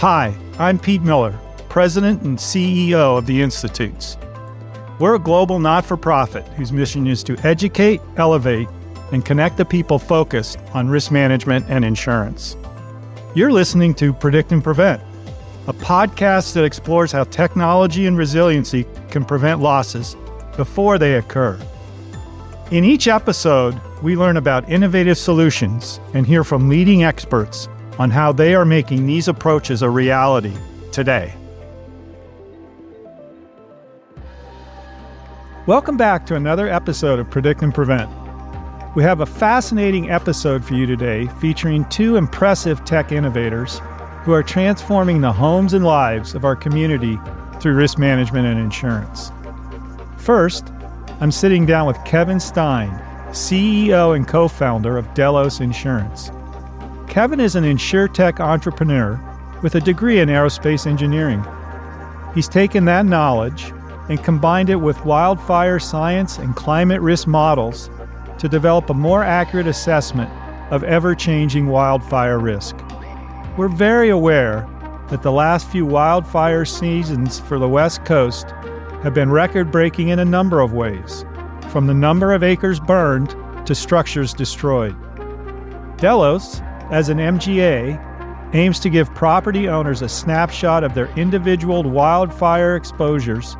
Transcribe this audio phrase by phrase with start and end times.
[0.00, 1.38] Hi, I'm Pete Miller,
[1.68, 4.16] President and CEO of the Institutes.
[4.98, 8.66] We're a global not for profit whose mission is to educate, elevate,
[9.12, 12.56] and connect the people focused on risk management and insurance.
[13.34, 15.02] You're listening to Predict and Prevent,
[15.66, 20.16] a podcast that explores how technology and resiliency can prevent losses
[20.56, 21.60] before they occur.
[22.70, 28.32] In each episode, we learn about innovative solutions and hear from leading experts on how
[28.32, 30.54] they are making these approaches a reality
[30.92, 31.34] today.
[35.66, 38.10] Welcome back to another episode of Predict and Prevent.
[38.96, 43.80] We have a fascinating episode for you today featuring two impressive tech innovators
[44.24, 47.18] who are transforming the homes and lives of our community
[47.60, 49.30] through risk management and insurance.
[50.16, 50.72] First,
[51.20, 52.90] I'm sitting down with Kevin Stein,
[53.28, 56.30] CEO and co founder of Delos Insurance.
[57.10, 59.20] Kevin is an insurtech entrepreneur
[59.64, 61.44] with a degree in aerospace engineering.
[62.36, 63.72] He's taken that knowledge
[64.08, 67.90] and combined it with wildfire science and climate risk models
[68.38, 70.30] to develop a more accurate assessment
[70.72, 72.76] of ever changing wildfire risk.
[73.56, 74.64] We're very aware
[75.08, 78.52] that the last few wildfire seasons for the West Coast
[79.02, 81.24] have been record breaking in a number of ways,
[81.70, 83.34] from the number of acres burned
[83.66, 84.94] to structures destroyed.
[85.96, 92.76] Delos as an MGA, aims to give property owners a snapshot of their individual wildfire
[92.76, 93.56] exposures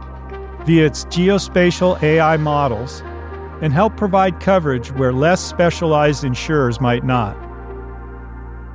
[0.65, 3.03] via its geospatial AI models
[3.63, 7.37] and help provide coverage where less specialized insurers might not.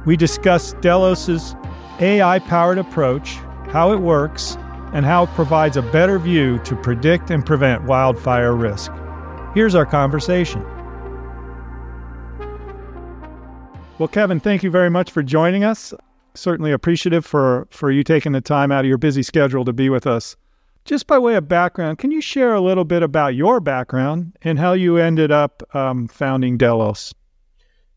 [0.06, 1.56] We discuss Delos's
[2.00, 3.36] AI powered approach,
[3.70, 4.58] how it works,
[4.94, 8.92] and how it provides a better view to predict and prevent wildfire risk.
[9.54, 10.64] Here's our conversation.
[13.98, 15.94] Well, Kevin, thank you very much for joining us.
[16.34, 19.90] Certainly appreciative for, for you taking the time out of your busy schedule to be
[19.90, 20.36] with us.
[20.84, 24.60] Just by way of background, can you share a little bit about your background and
[24.60, 27.14] how you ended up um, founding Delos?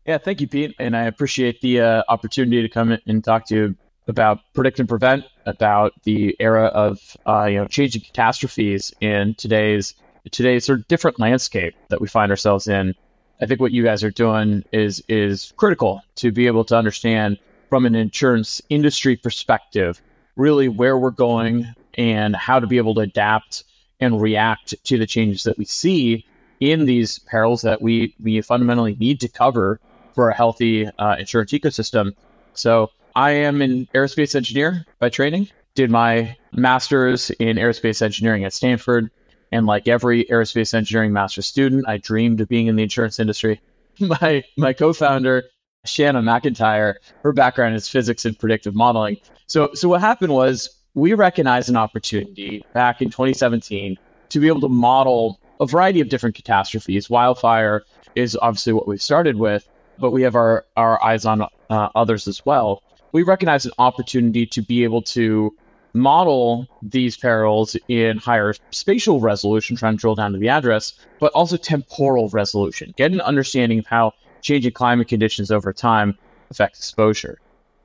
[0.05, 0.73] Yeah, thank you, Pete.
[0.79, 3.75] And I appreciate the uh, opportunity to come and talk to you
[4.07, 9.93] about predict and prevent, about the era of uh, you know changing catastrophes in today's
[10.31, 12.95] today's sort of different landscape that we find ourselves in
[13.41, 17.37] I think what you guys are doing is is critical to be able to understand
[17.69, 20.01] from an insurance industry perspective
[20.35, 23.63] really where we're going and how to be able to adapt
[23.99, 26.25] and react to the changes that we see
[26.59, 29.79] in these perils that we we fundamentally need to cover
[30.13, 32.13] for a healthy uh, insurance ecosystem.
[32.53, 35.49] So I am an aerospace engineer by training.
[35.75, 39.11] Did my master's in aerospace engineering at Stanford.
[39.51, 43.61] And like every aerospace engineering master student, I dreamed of being in the insurance industry.
[43.99, 45.43] My my co-founder,
[45.85, 49.17] Shanna McIntyre, her background is physics and predictive modeling.
[49.47, 53.97] So so what happened was we recognized an opportunity back in 2017
[54.29, 57.09] to be able to model a variety of different catastrophes.
[57.09, 57.83] Wildfire
[58.15, 59.67] is obviously what we started with,
[59.97, 61.47] but we have our, our eyes on uh,
[61.95, 62.81] others as well.
[63.11, 65.55] We recognize an opportunity to be able to
[65.93, 71.31] model these perils in higher spatial resolution, trying to drill down to the address, but
[71.33, 76.17] also temporal resolution, get an understanding of how changing climate conditions over time
[76.49, 77.39] affect exposure.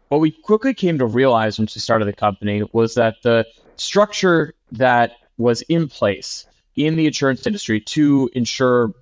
[0.09, 4.54] What we quickly came to realize once we started the company was that the structure
[4.72, 8.92] that was in place in the insurance industry to insure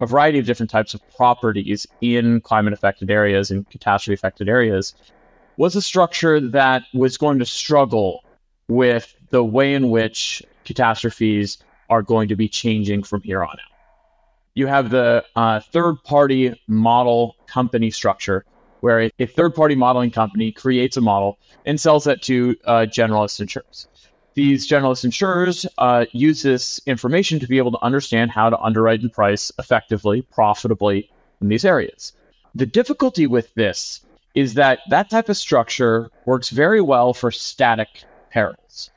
[0.00, 4.94] a variety of different types of properties in climate affected areas and catastrophe affected areas
[5.56, 8.22] was a structure that was going to struggle
[8.68, 11.58] with the way in which catastrophes
[11.90, 13.72] are going to be changing from here on out.
[14.54, 18.44] You have the uh, third party model company structure,
[18.80, 22.86] where a, a third party modeling company creates a model and sells that to uh,
[22.88, 23.88] generalist insurers.
[24.34, 29.00] These generalist insurers uh, use this information to be able to understand how to underwrite
[29.00, 32.12] and price effectively, profitably in these areas.
[32.54, 34.00] The difficulty with this
[34.34, 38.90] is that that type of structure works very well for static perils,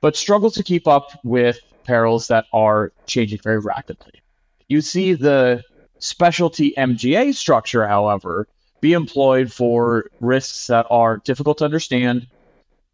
[0.00, 4.22] but struggle to keep up with perils that are changing very rapidly.
[4.68, 5.62] You see the
[5.98, 8.48] specialty MGA structure, however,
[8.80, 12.26] be employed for risks that are difficult to understand,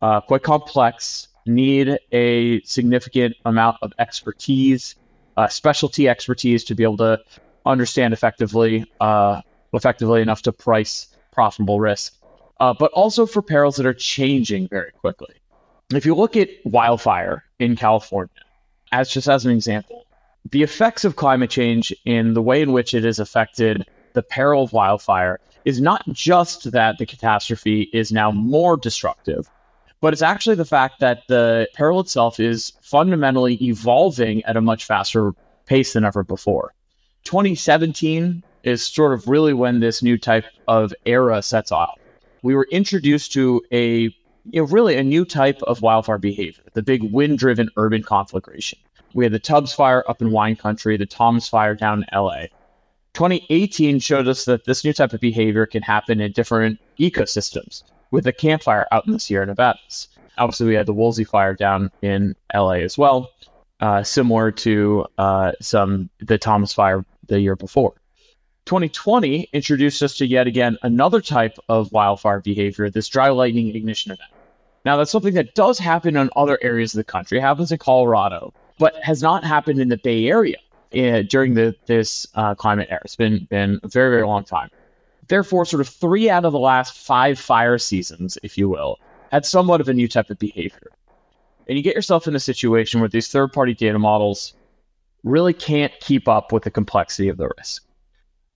[0.03, 4.95] uh, quite complex, need a significant amount of expertise,
[5.37, 7.19] uh, specialty expertise to be able to
[7.67, 9.41] understand effectively, uh,
[9.73, 12.15] effectively enough to price profitable risk,
[12.61, 15.40] uh, but also for perils that are changing very quickly
[15.97, 18.31] if you look at wildfire in California,
[18.93, 20.07] as just as an example,
[20.51, 24.65] the effects of climate change in the way in which it has affected the peril
[24.65, 29.49] of wildfire is not just that the catastrophe is now more destructive,
[30.01, 34.85] but it's actually the fact that the peril itself is fundamentally evolving at a much
[34.85, 35.33] faster
[35.67, 36.73] pace than ever before.
[37.25, 41.99] 2017 is sort of really when this new type of era sets off.
[42.43, 44.15] We were introduced to a
[44.45, 48.79] you know, really a new type of wildfire behavior, the big wind driven urban conflagration.
[49.15, 52.45] We had the Tubbs fire up in wine country, the Thomas fire down in LA.
[53.15, 58.25] 2018 showed us that this new type of behavior can happen in different ecosystems with
[58.25, 60.09] the Camp Fire out in the Sierra Nevadas.
[60.39, 63.31] Obviously, we had the Woolsey fire down in LA as well,
[63.81, 67.95] uh, similar to uh, some the Thomas fire the year before.
[68.67, 74.13] 2020 introduced us to yet again another type of wildfire behavior, this dry lightning ignition
[74.13, 74.31] event.
[74.85, 77.39] Now, that's something that does happen in other areas of the country.
[77.39, 80.57] It happens in Colorado, but has not happened in the Bay Area
[80.95, 83.01] uh, during the, this uh, climate era.
[83.05, 84.71] It's been, been a very, very long time.
[85.29, 88.99] Therefore, sort of three out of the last five fire seasons, if you will,
[89.31, 90.91] had somewhat of a new type of behavior.
[91.69, 94.55] And you get yourself in a situation where these third party data models
[95.23, 97.85] really can't keep up with the complexity of the risk.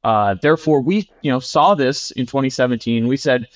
[0.05, 3.09] Uh, therefore, we you know saw this in 2017.
[3.09, 3.49] We said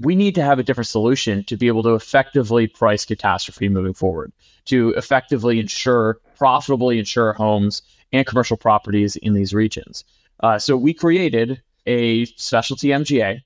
[0.00, 3.94] we need to have a different solution to be able to effectively price catastrophe moving
[3.94, 4.32] forward,
[4.66, 7.82] to effectively insure, profitably insure homes
[8.12, 10.04] and commercial properties in these regions.
[10.40, 13.40] Uh, so we created a specialty MGA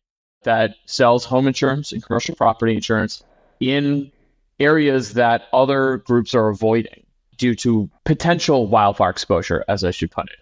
[0.44, 3.22] that sells home insurance and commercial property insurance
[3.60, 4.10] in
[4.60, 7.04] areas that other groups are avoiding
[7.36, 10.38] due to potential wildfire exposure, as I should put it.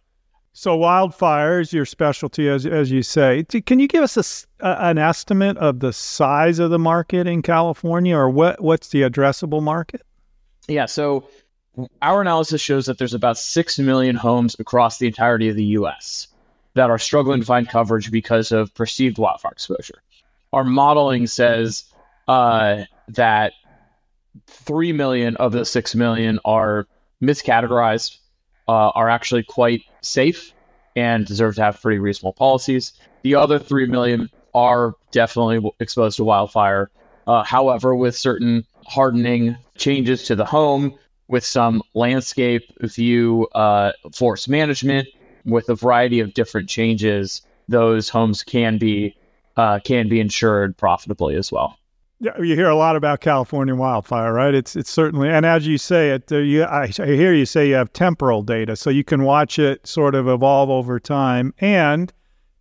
[0.59, 3.45] So wildfires, your specialty, as as you say.
[3.45, 8.17] Can you give us a, an estimate of the size of the market in California,
[8.17, 10.01] or what what's the addressable market?
[10.67, 10.87] Yeah.
[10.87, 11.29] So
[12.01, 16.29] our analysis shows that there's about six million homes across the entirety of the U.S.
[16.73, 20.03] that are struggling to find coverage because of perceived wildfire exposure.
[20.55, 21.85] Our modeling says
[22.29, 23.53] uh, that
[24.47, 26.87] 3 million of the 6 million are
[27.23, 28.17] miscategorized,
[28.69, 30.53] uh, are actually quite safe
[30.95, 32.93] and deserve to have pretty reasonable policies.
[33.23, 36.91] The other 3 million are definitely exposed to wildfire.
[37.27, 40.95] Uh, however, with certain hardening changes to the home,
[41.29, 45.09] with some landscape view uh, force management,
[45.45, 49.17] with a variety of different changes, those homes can be
[49.57, 51.79] uh, can be insured profitably as well.
[52.19, 54.55] Yeah, you hear a lot about California wildfire, right?
[54.55, 57.69] It's it's certainly, and as you say it, uh, you, I, I hear you say
[57.69, 62.11] you have temporal data, so you can watch it sort of evolve over time, and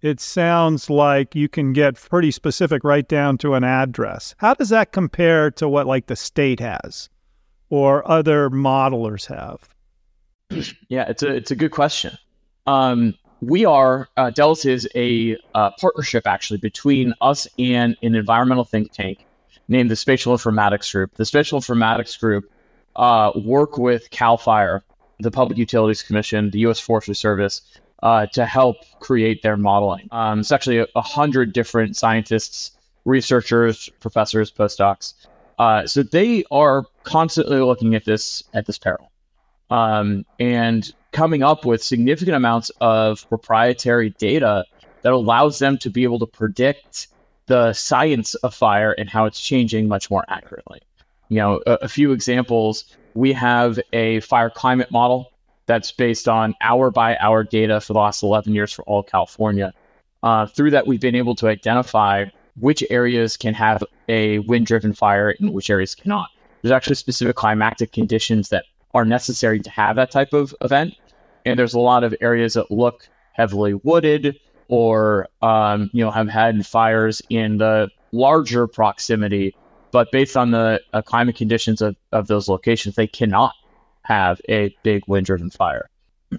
[0.02, 4.36] it sounds like you can get pretty specific right down to an address.
[4.40, 7.08] How does that compare to what like the state has,
[7.70, 9.70] or other modelers have?
[10.90, 12.18] Yeah, it's a it's a good question.
[12.68, 18.66] Um, we are uh, Delos is a uh, partnership actually between us and an environmental
[18.66, 19.26] think tank
[19.68, 21.16] named the Spatial Informatics Group.
[21.16, 22.52] The Spatial Informatics Group
[22.96, 24.84] uh, work with CAL FIRE,
[25.20, 26.80] the Public Utilities Commission, the U.S.
[26.80, 27.62] Forestry Service,
[28.04, 30.08] uh, to help create their modeling.
[30.12, 32.72] Um, it's actually a, hundred different scientists,
[33.06, 35.14] researchers, professors, postdocs.
[35.58, 39.10] Uh, so they are constantly looking at this at this peril,
[39.70, 44.66] um, and coming up with significant amounts of proprietary data
[45.02, 47.08] that allows them to be able to predict
[47.48, 50.82] the science of fire and how it's changing much more accurately.
[51.30, 55.32] You know, a, a few examples we have a fire climate model
[55.66, 59.74] that's based on hour by hour data for the last 11 years for all California.
[60.22, 62.26] Uh, through that, we've been able to identify
[62.60, 66.30] which areas can have a wind driven fire and which areas cannot.
[66.62, 70.96] There's actually specific climatic conditions that are necessary to have that type of event.
[71.46, 76.30] And there's a lot of areas that look heavily wooded, or um, you know have
[76.30, 79.56] had fires in the larger proximity,
[79.92, 83.54] but based on the uh, climate conditions of, of those locations, they cannot
[84.04, 85.90] have a big wind-driven fire.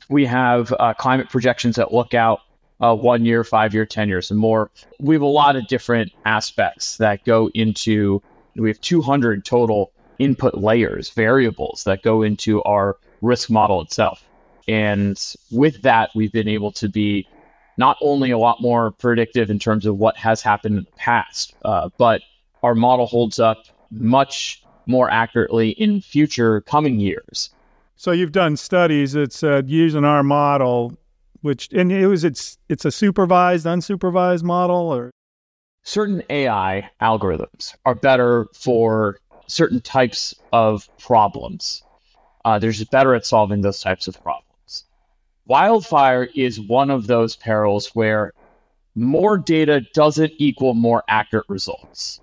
[0.09, 2.41] We have uh, climate projections that look out
[2.81, 4.71] uh, one year, five year, ten years, and more.
[5.01, 8.23] We have a lot of different aspects that go into.
[8.57, 14.25] We have 200 total input layers, variables that go into our risk model itself.
[14.69, 17.29] And with that, we've been able to be
[17.77, 21.55] not only a lot more predictive in terms of what has happened in the past,
[21.65, 22.23] uh, but
[22.63, 27.51] our model holds up much more accurately in future coming years.
[27.97, 30.97] So you've done studies that said using our model,
[31.41, 35.11] which and it was it's it's a supervised, unsupervised model, or
[35.83, 41.83] certain AI algorithms are better for certain types of problems.
[42.45, 44.46] Uh, they're just better at solving those types of problems.
[45.47, 48.33] Wildfire is one of those perils where
[48.95, 52.21] more data doesn't equal more accurate results.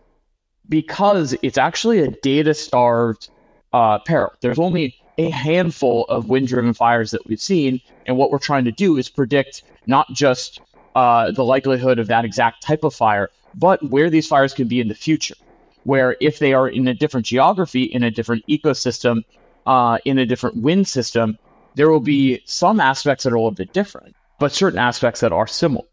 [0.69, 3.29] because it's actually a data starved
[3.73, 4.31] uh, peril.
[4.41, 7.81] There's only a handful of wind driven fires that we've seen.
[8.05, 10.61] And what we're trying to do is predict not just
[10.95, 14.79] uh, the likelihood of that exact type of fire, but where these fires can be
[14.79, 15.35] in the future.
[15.83, 19.23] Where if they are in a different geography, in a different ecosystem,
[19.65, 21.37] uh, in a different wind system,
[21.75, 25.31] there will be some aspects that are a little bit different, but certain aspects that
[25.31, 25.85] are similar.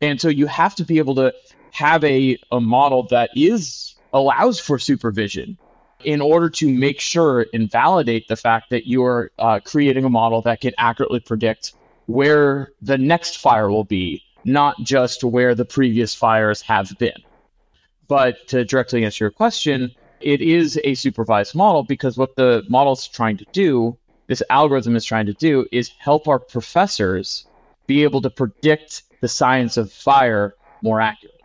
[0.00, 1.32] And so you have to be able to
[1.72, 5.58] have a, a model that is allows for supervision
[6.04, 10.40] in order to make sure and validate the fact that you're uh, creating a model
[10.42, 11.74] that can accurately predict
[12.06, 17.20] where the next fire will be, not just where the previous fires have been.
[18.06, 22.94] But to directly answer your question, it is a supervised model because what the model
[22.94, 23.96] is trying to do,
[24.28, 27.46] this algorithm is trying to do, is help our professors
[27.86, 31.40] be able to predict the science of fire more accurately.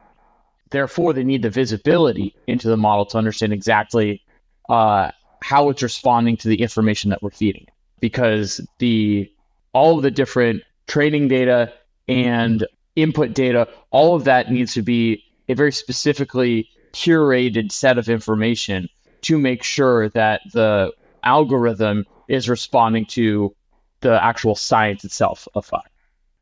[0.70, 4.22] Therefore, they need the visibility into the model to understand exactly
[4.70, 5.12] uh,
[5.42, 7.68] how it's responding to the information that we're feeding
[8.00, 9.30] because the
[9.74, 11.72] all of the different training data
[12.08, 18.08] and input data all of that needs to be a very specifically curated set of
[18.08, 18.88] information
[19.22, 20.92] to make sure that the
[21.24, 23.54] algorithm is responding to
[24.02, 25.82] the actual science itself of fire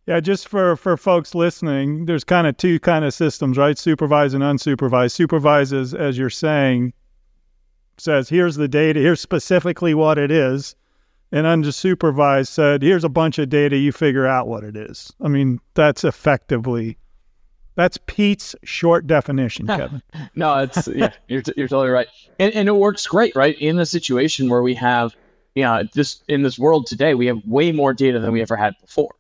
[0.08, 3.78] yeah, just for for folks listening, there's kind of two kind of systems, right?
[3.78, 5.12] Supervised and unsupervised.
[5.12, 6.94] Supervises, as you're saying,
[7.98, 10.76] says, here's the data, here's specifically what it is.
[11.32, 15.14] And unsupervised said, here's a bunch of data, you figure out what it is.
[15.22, 16.98] I mean, that's effectively,
[17.76, 20.02] that's Pete's short definition, Kevin.
[20.36, 22.08] no, it's, yeah, you're, t- you're totally right.
[22.38, 23.58] And, and it works great, right?
[23.62, 25.16] In the situation where we have,
[25.55, 28.55] you know, this, in this world today, we have way more data than we ever
[28.55, 29.15] had before.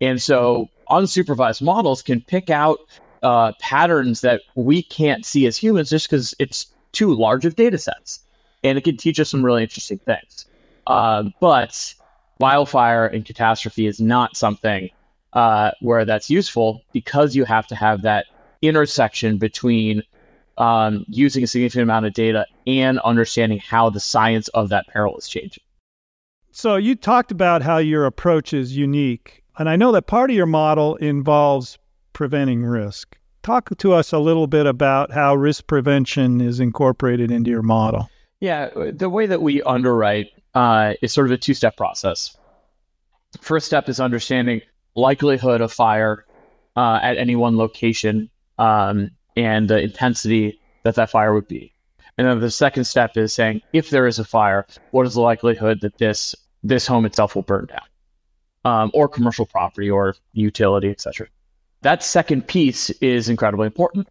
[0.00, 2.78] And so unsupervised models can pick out
[3.22, 7.78] uh, patterns that we can't see as humans just because it's too large of data
[7.78, 8.20] sets.
[8.62, 10.46] And it can teach us some really interesting things.
[10.86, 11.94] Uh, but
[12.40, 14.90] wildfire and catastrophe is not something
[15.32, 18.26] uh, where that's useful because you have to have that
[18.62, 20.02] intersection between
[20.58, 25.16] um, using a significant amount of data and understanding how the science of that peril
[25.16, 25.62] is changing.
[26.52, 29.42] So you talked about how your approach is unique.
[29.58, 31.78] And I know that part of your model involves
[32.12, 37.50] preventing risk talk to us a little bit about how risk prevention is incorporated into
[37.50, 38.08] your model.
[38.40, 42.36] Yeah, the way that we underwrite uh, is sort of a two step process.
[43.40, 44.62] First step is understanding
[44.96, 46.24] likelihood of fire
[46.76, 51.72] uh, at any one location um, and the intensity that that fire would be.
[52.18, 55.20] And then the second step is saying if there is a fire, what is the
[55.20, 57.80] likelihood that this this home itself will burn down,
[58.64, 61.26] um, or commercial property, or utility, etc
[61.82, 64.08] that second piece is incredibly important.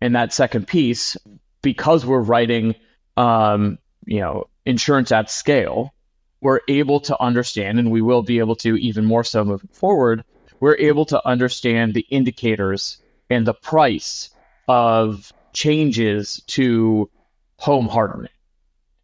[0.00, 1.16] And that second piece,
[1.62, 2.74] because we're writing,
[3.16, 5.94] um, you know, insurance at scale,
[6.40, 10.24] we're able to understand, and we will be able to even more so moving forward.
[10.60, 12.98] We're able to understand the indicators
[13.30, 14.30] and the price
[14.68, 17.08] of changes to
[17.64, 18.28] home hardening,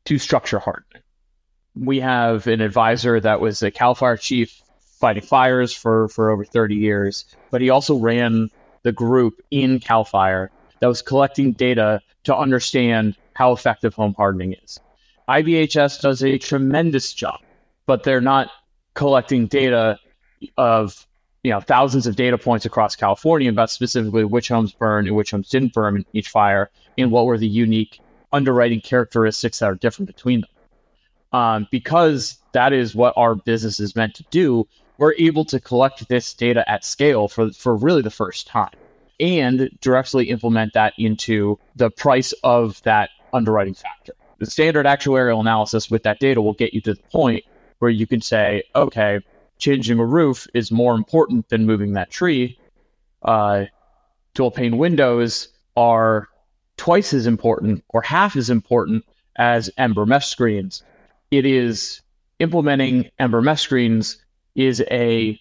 [0.05, 1.03] to structure hardening.
[1.75, 4.61] We have an advisor that was a Cal Fire chief
[5.01, 8.51] fighting fires for for over 30 years, but he also ran
[8.83, 10.51] the group in Cal Fire
[10.81, 14.79] that was collecting data to understand how effective home hardening is.
[15.27, 17.41] IBHS does a tremendous job,
[17.87, 18.51] but they're not
[18.93, 19.99] collecting data
[20.59, 21.07] of
[21.45, 25.31] you know thousands of data points across California about specifically which homes burned and which
[25.31, 28.01] homes didn't burn in each fire and what were the unique
[28.33, 30.51] underwriting characteristics that are different between them.
[31.33, 34.67] Um, because that is what our business is meant to do
[35.01, 38.75] we're able to collect this data at scale for, for really the first time
[39.19, 44.13] and directly implement that into the price of that underwriting factor.
[44.39, 47.45] The standard actuarial analysis with that data will get you to the point
[47.79, 49.21] where you can say, okay,
[49.59, 52.59] changing a roof is more important than moving that tree.
[53.23, 53.65] Uh,
[54.35, 56.29] dual pane windows are
[56.81, 59.05] twice as important or half as important
[59.37, 60.83] as Ember mesh screens.
[61.31, 62.01] It is
[62.39, 64.17] implementing Ember mesh screens
[64.55, 65.39] is a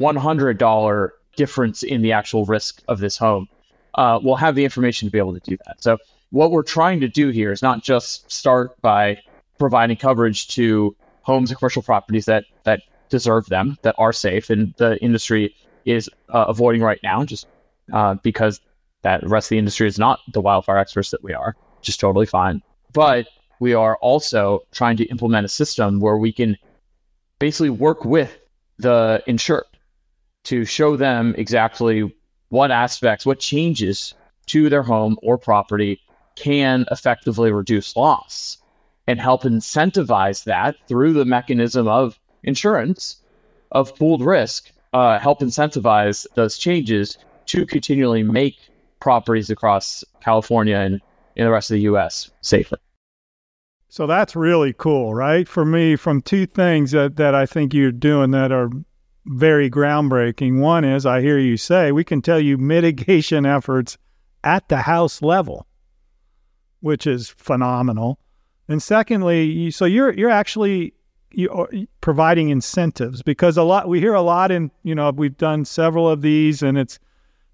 [0.00, 3.48] $100 difference in the actual risk of this home,
[3.96, 5.82] uh, we'll have the information to be able to do that.
[5.82, 5.98] So,
[6.30, 9.18] what we're trying to do here is not just start by
[9.58, 14.72] providing coverage to homes and commercial properties that that deserve them, that are safe, and
[14.78, 17.46] the industry is uh, avoiding right now, just
[17.92, 18.62] uh, because
[19.02, 22.00] that the rest of the industry is not the wildfire experts that we are, just
[22.00, 22.62] totally fine.
[22.92, 23.28] But
[23.60, 26.56] we are also trying to implement a system where we can
[27.38, 28.38] basically work with
[28.78, 29.64] the insured
[30.44, 32.12] to show them exactly
[32.48, 34.14] what aspects, what changes
[34.46, 36.00] to their home or property
[36.34, 38.58] can effectively reduce loss
[39.06, 43.22] and help incentivize that through the mechanism of insurance
[43.72, 48.56] of pooled risk, uh, help incentivize those changes to continually make
[49.02, 51.00] properties across California and
[51.34, 52.30] in the rest of the U.S.
[52.40, 52.78] safer.
[53.88, 55.48] So that's really cool, right?
[55.48, 58.70] For me, from two things that, that I think you're doing that are
[59.26, 60.60] very groundbreaking.
[60.60, 63.98] One is I hear you say we can tell you mitigation efforts
[64.44, 65.66] at the house level,
[66.78, 68.20] which is phenomenal.
[68.68, 70.94] And secondly, you, so you're you're actually
[71.32, 75.64] you providing incentives because a lot we hear a lot in you know we've done
[75.64, 76.98] several of these and it's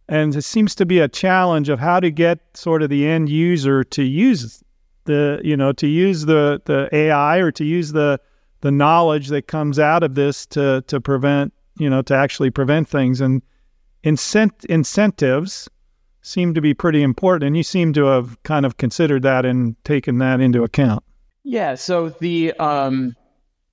[0.08, 3.28] and it seems to be a challenge of how to get sort of the end
[3.28, 4.62] user to use
[5.04, 8.20] the you know to use the the AI or to use the
[8.60, 12.88] the knowledge that comes out of this to to prevent you know to actually prevent
[12.88, 13.20] things.
[13.20, 13.42] And
[14.04, 15.68] incent- incentives
[16.22, 19.82] seem to be pretty important and you seem to have kind of considered that and
[19.84, 21.02] taken that into account.
[21.44, 23.14] Yeah so the um,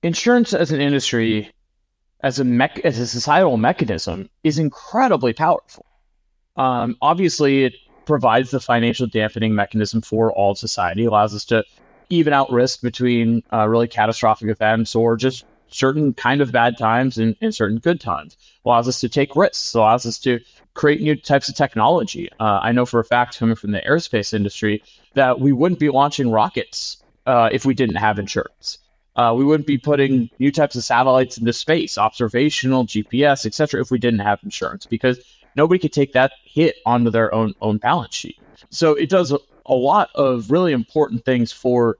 [0.02, 1.50] insurance as an industry
[2.22, 5.85] as a as a societal mechanism is incredibly powerful
[6.56, 11.64] um, obviously, it provides the financial dampening mechanism for all society, it allows us to
[12.08, 17.18] even out risk between uh, really catastrophic events or just certain kind of bad times
[17.18, 18.36] and, and, certain good times.
[18.64, 19.74] Allows us to take risks.
[19.74, 20.38] Allows us to
[20.74, 22.30] create new types of technology.
[22.38, 24.82] Uh, I know for a fact, coming from the aerospace industry,
[25.14, 28.78] that we wouldn't be launching rockets uh, if we didn't have insurance.
[29.16, 33.90] Uh, we wouldn't be putting new types of satellites into space, observational, GPS, etc., if
[33.90, 35.18] we didn't have insurance, because
[35.56, 38.38] nobody could take that hit onto their own own balance sheet.
[38.70, 41.98] So it does a, a lot of really important things for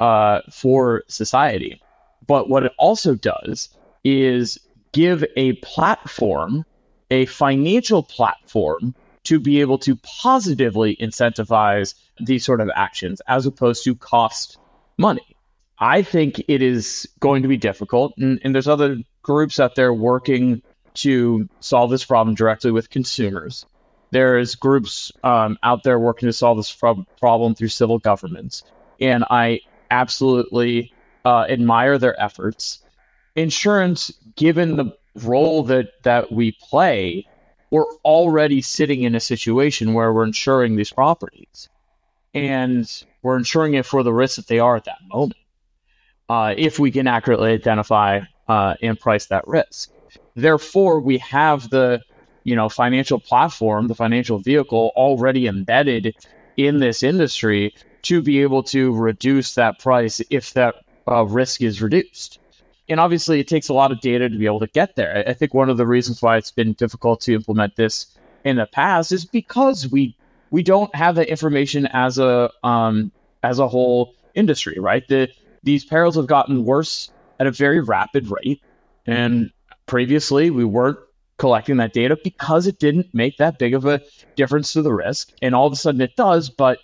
[0.00, 1.80] uh, for society.
[2.26, 3.68] But what it also does
[4.04, 4.58] is
[4.92, 6.64] give a platform,
[7.10, 8.94] a financial platform,
[9.24, 14.58] to be able to positively incentivize these sort of actions as opposed to cost
[14.98, 15.36] money.
[15.78, 19.92] I think it is going to be difficult, and, and there's other groups out there
[19.92, 20.62] working
[20.96, 23.66] to solve this problem directly with consumers.
[24.10, 26.72] There's groups um, out there working to solve this
[27.20, 28.62] problem through civil governments,
[29.00, 30.92] and I absolutely
[31.24, 32.82] uh, admire their efforts.
[33.34, 37.26] Insurance, given the role that that we play,
[37.70, 41.68] we're already sitting in a situation where we're insuring these properties,
[42.32, 45.36] and we're insuring it for the risk that they are at that moment.
[46.28, 49.90] Uh, if we can accurately identify uh, and price that risk.
[50.36, 52.02] Therefore, we have the
[52.44, 56.14] you know financial platform, the financial vehicle already embedded
[56.56, 60.76] in this industry to be able to reduce that price if that
[61.08, 62.38] uh, risk is reduced.
[62.88, 65.24] And obviously, it takes a lot of data to be able to get there.
[65.26, 68.66] I think one of the reasons why it's been difficult to implement this in the
[68.66, 70.14] past is because we
[70.50, 73.10] we don't have the information as a um,
[73.42, 75.06] as a whole industry, right?
[75.08, 75.28] The
[75.62, 78.62] these perils have gotten worse at a very rapid rate,
[79.06, 79.50] and
[79.86, 80.98] previously we weren't
[81.38, 84.00] collecting that data because it didn't make that big of a
[84.36, 85.32] difference to the risk.
[85.42, 86.78] And all of a sudden it does but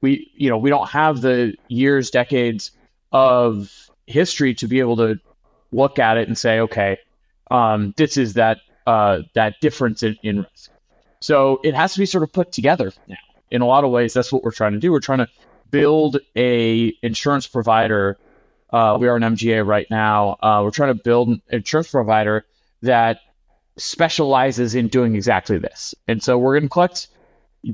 [0.00, 2.72] we you know we don't have the years decades
[3.12, 5.18] of history to be able to
[5.70, 6.98] look at it and say okay
[7.52, 10.70] um, this is that uh, that difference in, in risk.
[11.20, 13.16] So it has to be sort of put together now.
[13.50, 14.90] In a lot of ways that's what we're trying to do.
[14.90, 15.28] We're trying to
[15.70, 18.18] build a insurance provider
[18.72, 20.36] uh, we are an MGA right now.
[20.42, 22.44] Uh, we're trying to build an insurance provider
[22.82, 23.20] that
[23.76, 25.94] specializes in doing exactly this.
[26.08, 27.08] And so we're going to collect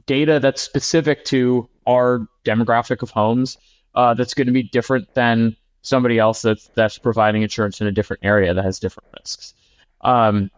[0.06, 3.58] data that's specific to our demographic of homes
[3.94, 7.92] uh, that's going to be different than somebody else that's, that's providing insurance in a
[7.92, 9.54] different area that has different risks.
[10.02, 10.50] Um,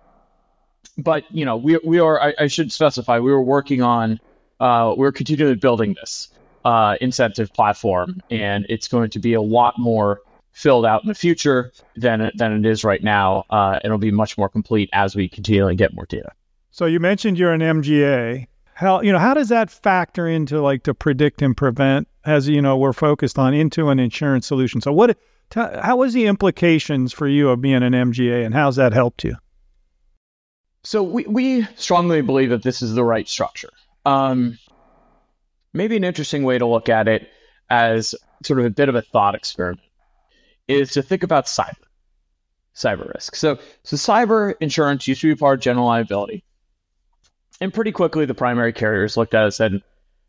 [0.99, 4.21] but, you know, we, we are, I, I should specify, we were working on,
[4.59, 6.29] uh, we're continually building this
[6.65, 10.21] uh, incentive platform, and it's going to be a lot more
[10.53, 13.45] filled out in the future than than it is right now.
[13.51, 16.31] Uh, it'll be much more complete as we continually get more data.
[16.71, 18.47] So you mentioned you're an MGA.
[18.75, 22.09] How you know how does that factor into like to predict and prevent?
[22.25, 24.81] As you know, we're focused on into an insurance solution.
[24.81, 25.17] So what?
[25.51, 29.25] T- how was the implications for you of being an MGA, and how's that helped
[29.25, 29.35] you?
[30.85, 33.71] So we we strongly believe that this is the right structure.
[34.07, 34.59] Um,
[35.73, 37.29] maybe an interesting way to look at it
[37.69, 39.81] as sort of a bit of a thought experiment
[40.71, 41.75] is to think about cyber,
[42.75, 43.35] cyber risk.
[43.37, 46.45] So, so cyber insurance used to be part of general liability.
[47.61, 49.83] And pretty quickly, the primary carriers looked at it and said,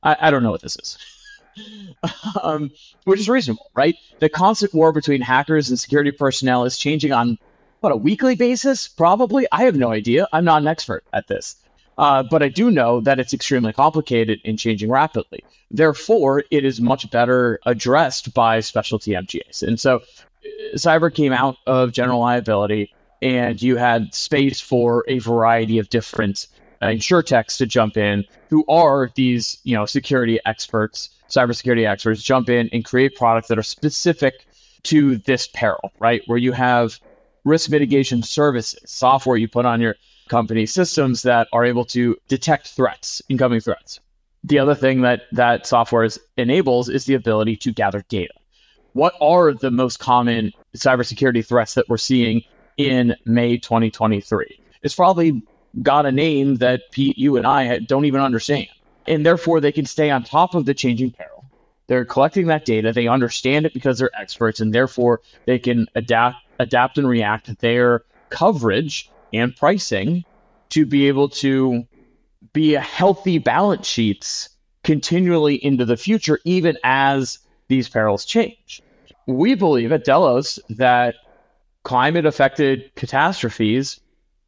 [0.04, 0.98] I, I don't know what this is.
[2.44, 2.72] um,
[3.06, 3.96] which is reasonable, right?
[4.20, 7.38] The constant war between hackers and security personnel is changing on
[7.82, 9.48] what a weekly basis, probably.
[9.52, 10.28] I have no idea.
[10.34, 11.56] I'm not an expert at this.
[11.98, 15.44] Uh, but I do know that it's extremely complicated and changing rapidly.
[15.70, 19.62] Therefore, it is much better addressed by specialty MGAs.
[19.62, 20.02] And so
[20.76, 26.48] cyber came out of general liability, and you had space for a variety of different
[26.82, 32.50] uh, insurtechs to jump in who are these you know security experts cybersecurity experts jump
[32.50, 34.46] in and create products that are specific
[34.84, 36.24] to this peril right?
[36.26, 37.00] Where you have
[37.46, 39.96] risk mitigation services software you put on your
[40.28, 44.00] company systems that are able to detect threats incoming threats.
[44.44, 48.34] The other thing that that software enables is the ability to gather data
[48.94, 52.44] what are the most common cybersecurity threats that we're seeing
[52.78, 54.60] in May 2023?
[54.84, 55.42] It's probably
[55.82, 58.68] got a name that Pete, you and I don't even understand.
[59.08, 61.46] And therefore, they can stay on top of the changing peril.
[61.88, 62.94] They're collecting that data.
[62.94, 68.04] They understand it because they're experts, and therefore they can adapt, adapt and react their
[68.30, 70.24] coverage and pricing
[70.70, 71.86] to be able to
[72.54, 74.50] be a healthy balance sheets
[74.84, 77.40] continually into the future, even as
[77.72, 78.84] these perils change.
[79.28, 81.16] We believe at Delos that
[81.84, 84.02] climate affected catastrophes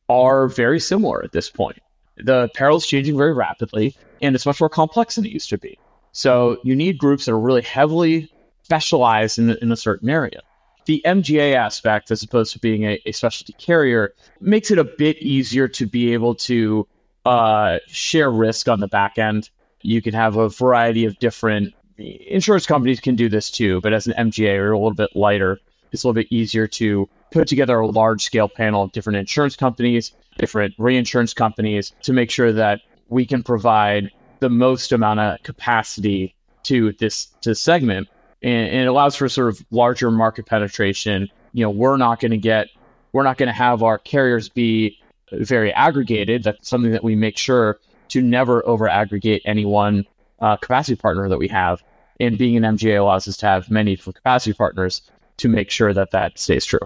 [0.10, 1.80] are very similar at this point.
[2.18, 5.80] The perils changing very rapidly, and it's much more complex than it used to be.
[6.12, 8.30] So you need groups that are really heavily
[8.64, 10.42] specialized in, in a certain area.
[10.86, 15.18] The MGA aspect, as opposed to being a, a specialty carrier, makes it a bit
[15.20, 16.86] easier to be able to
[17.26, 19.50] uh, share risk on the back end.
[19.82, 24.08] You can have a variety of different insurance companies can do this too, but as
[24.08, 25.60] an MGA, you're a little bit lighter.
[25.92, 29.56] It's a little bit easier to put together a large scale panel of different insurance
[29.56, 35.42] companies, different reinsurance companies to make sure that we can provide the most amount of
[35.44, 38.08] capacity to this to segment.
[38.42, 41.30] And, and it allows for sort of larger market penetration.
[41.54, 42.68] You know we're not going to get
[43.14, 44.98] we're not going to have our carriers be
[45.32, 46.44] very aggregated.
[46.44, 50.06] That's something that we make sure to never over aggregate any one
[50.42, 51.82] uh, capacity partner that we have
[52.24, 55.02] and being an mga allows us to have many different capacity partners
[55.38, 56.80] to make sure that that stays true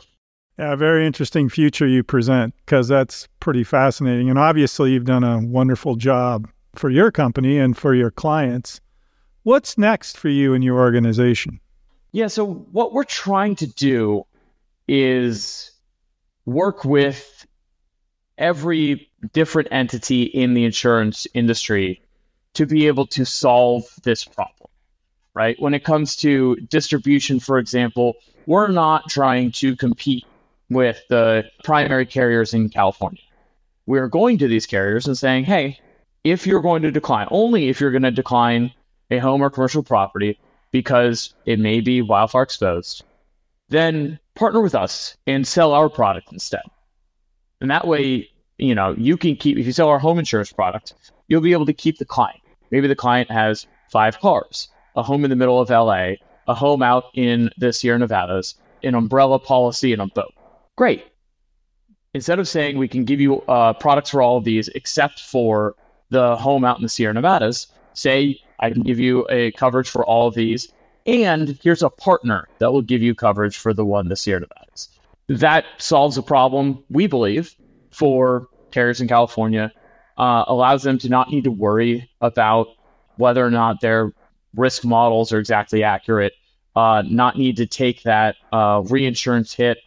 [0.57, 4.29] yeah, very interesting future you present because that's pretty fascinating.
[4.29, 8.81] And obviously, you've done a wonderful job for your company and for your clients.
[9.43, 11.59] What's next for you and your organization?
[12.11, 14.25] Yeah, so what we're trying to do
[14.87, 15.71] is
[16.45, 17.45] work with
[18.37, 22.01] every different entity in the insurance industry
[22.53, 24.66] to be able to solve this problem,
[25.37, 25.55] right?
[25.59, 28.15] When it comes to distribution, for example,
[28.47, 30.25] we're not trying to compete
[30.71, 33.21] with the primary carriers in California.
[33.85, 35.79] We're going to these carriers and saying, hey,
[36.23, 38.73] if you're going to decline, only if you're going to decline
[39.11, 40.39] a home or commercial property
[40.71, 43.03] because it may be wildfire exposed,
[43.69, 46.63] then partner with us and sell our product instead.
[47.61, 50.95] And that way, you know, you can keep, if you sell our home insurance product,
[51.27, 52.41] you'll be able to keep the client.
[52.71, 56.13] Maybe the client has five cars, a home in the middle of LA,
[56.47, 60.33] a home out in the Sierra Nevadas, an umbrella policy, and a boat.
[60.75, 61.05] Great.
[62.13, 65.75] Instead of saying we can give you uh, products for all of these except for
[66.09, 70.03] the home out in the Sierra Nevadas, say I can give you a coverage for
[70.03, 70.71] all of these,
[71.05, 74.89] and here's a partner that will give you coverage for the one the Sierra Nevadas.
[75.29, 77.55] That solves a problem, we believe,
[77.91, 79.71] for carriers in California,
[80.17, 82.67] uh, allows them to not need to worry about
[83.17, 84.13] whether or not their
[84.55, 86.33] risk models are exactly accurate,
[86.75, 89.79] uh, not need to take that uh, reinsurance hit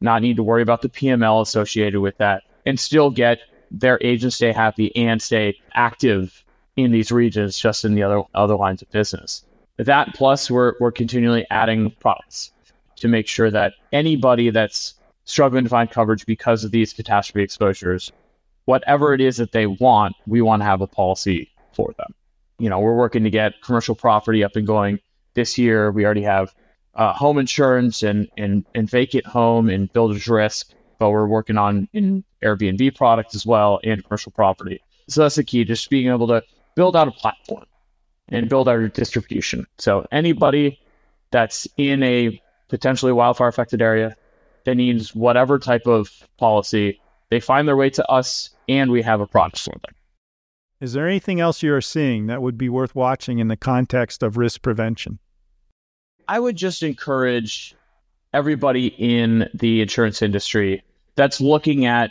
[0.00, 4.36] not need to worry about the PML associated with that, and still get their agents
[4.36, 6.44] stay happy and stay active
[6.76, 9.44] in these regions, just in the other other lines of business.
[9.78, 12.52] That plus, we're we're continually adding products
[12.96, 18.12] to make sure that anybody that's struggling to find coverage because of these catastrophe exposures,
[18.66, 22.14] whatever it is that they want, we want to have a policy for them.
[22.58, 24.98] You know, we're working to get commercial property up and going
[25.34, 25.90] this year.
[25.90, 26.54] We already have
[26.94, 31.88] uh, home insurance and, and, and vacant home and builder's risk, but we're working on
[31.92, 34.82] in Airbnb products as well and commercial property.
[35.08, 36.42] So that's the key, just being able to
[36.74, 37.64] build out a platform
[38.28, 39.66] and build our distribution.
[39.78, 40.80] So anybody
[41.30, 44.16] that's in a potentially wildfire affected area
[44.64, 49.20] that needs whatever type of policy, they find their way to us and we have
[49.20, 49.94] a product for them.
[50.80, 54.22] Is there anything else you are seeing that would be worth watching in the context
[54.22, 55.18] of risk prevention?
[56.28, 57.74] I would just encourage
[58.34, 60.82] everybody in the insurance industry
[61.14, 62.10] that's looking at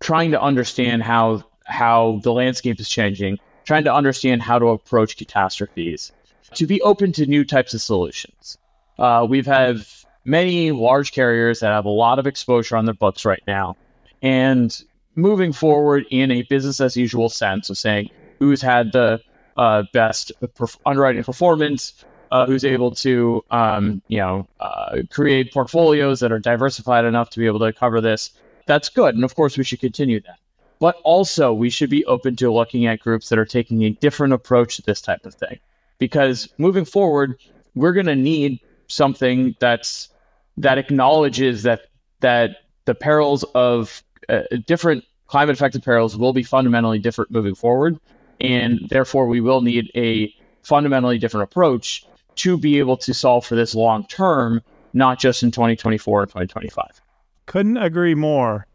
[0.00, 5.16] trying to understand how how the landscape is changing, trying to understand how to approach
[5.16, 6.10] catastrophes,
[6.54, 8.58] to be open to new types of solutions.
[8.98, 9.76] Uh, we've had
[10.24, 13.76] many large carriers that have a lot of exposure on their books right now,
[14.22, 14.82] and
[15.14, 19.20] moving forward in a business as usual sense of saying who's had the
[19.56, 26.20] uh, best perf- underwriting performance, uh, who's able to um, you know uh, create portfolios
[26.20, 28.30] that are diversified enough to be able to cover this.
[28.66, 30.38] That's good, and of course we should continue that.
[30.78, 34.32] But also we should be open to looking at groups that are taking a different
[34.32, 35.58] approach to this type of thing,
[35.98, 37.36] because moving forward
[37.74, 40.08] we're going to need something that's
[40.56, 41.82] that acknowledges that
[42.20, 47.98] that the perils of uh, different climate affected perils will be fundamentally different moving forward.
[48.40, 52.04] And therefore, we will need a fundamentally different approach
[52.36, 57.00] to be able to solve for this long term, not just in 2024 and 2025.
[57.46, 58.66] Couldn't agree more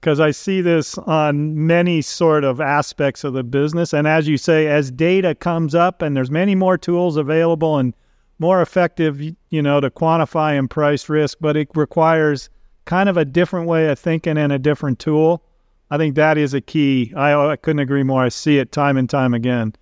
[0.00, 3.94] because I see this on many sort of aspects of the business.
[3.94, 7.94] And as you say, as data comes up and there's many more tools available and
[8.38, 12.50] more effective, you know, to quantify and price risk, but it requires
[12.84, 15.42] kind of a different way of thinking and a different tool.
[15.90, 17.12] I think that is a key.
[17.16, 18.22] I, I couldn't agree more.
[18.22, 19.74] I see it time and time again.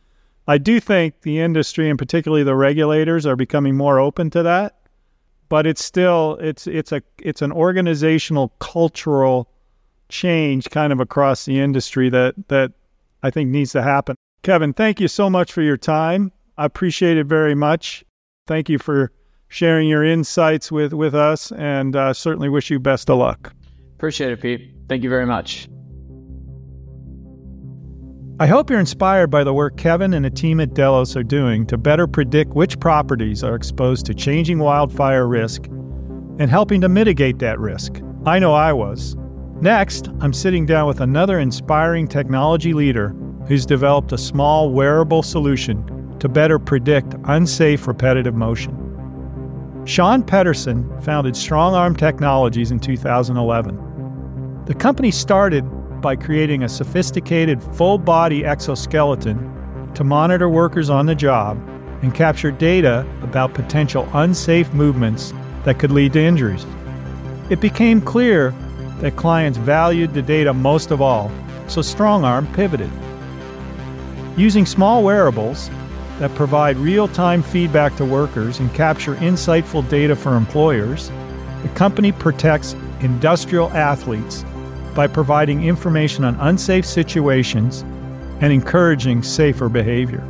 [0.46, 4.80] I do think the industry and particularly the regulators are becoming more open to that,
[5.48, 9.48] but it's still it's it's a it's an organizational cultural
[10.08, 12.72] change kind of across the industry that that
[13.22, 14.16] I think needs to happen.
[14.42, 16.32] Kevin, thank you so much for your time.
[16.58, 18.04] I appreciate it very much.
[18.48, 19.12] Thank you for
[19.52, 23.52] sharing your insights with, with us and uh, certainly wish you best of luck.
[23.96, 24.74] Appreciate it, Pete.
[24.88, 25.68] Thank you very much.
[28.40, 31.66] I hope you're inspired by the work Kevin and the team at Delos are doing
[31.66, 37.38] to better predict which properties are exposed to changing wildfire risk and helping to mitigate
[37.40, 38.00] that risk.
[38.24, 39.16] I know I was.
[39.60, 43.10] Next, I'm sitting down with another inspiring technology leader
[43.46, 48.91] who's developed a small wearable solution to better predict unsafe repetitive motion.
[49.84, 54.64] Sean Petterson founded StrongArm Technologies in 2011.
[54.64, 55.62] The company started
[56.00, 61.58] by creating a sophisticated full body exoskeleton to monitor workers on the job
[62.02, 65.32] and capture data about potential unsafe movements
[65.64, 66.64] that could lead to injuries.
[67.50, 68.52] It became clear
[69.00, 71.28] that clients valued the data most of all,
[71.66, 72.90] so StrongArm pivoted.
[74.36, 75.70] Using small wearables,
[76.22, 81.10] that provide real time feedback to workers and capture insightful data for employers,
[81.62, 84.44] the company protects industrial athletes
[84.94, 87.82] by providing information on unsafe situations
[88.40, 90.22] and encouraging safer behavior.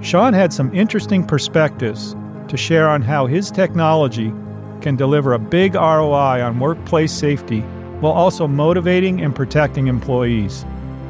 [0.00, 2.14] Sean had some interesting perspectives
[2.46, 4.32] to share on how his technology
[4.80, 7.62] can deliver a big ROI on workplace safety
[7.98, 10.64] while also motivating and protecting employees.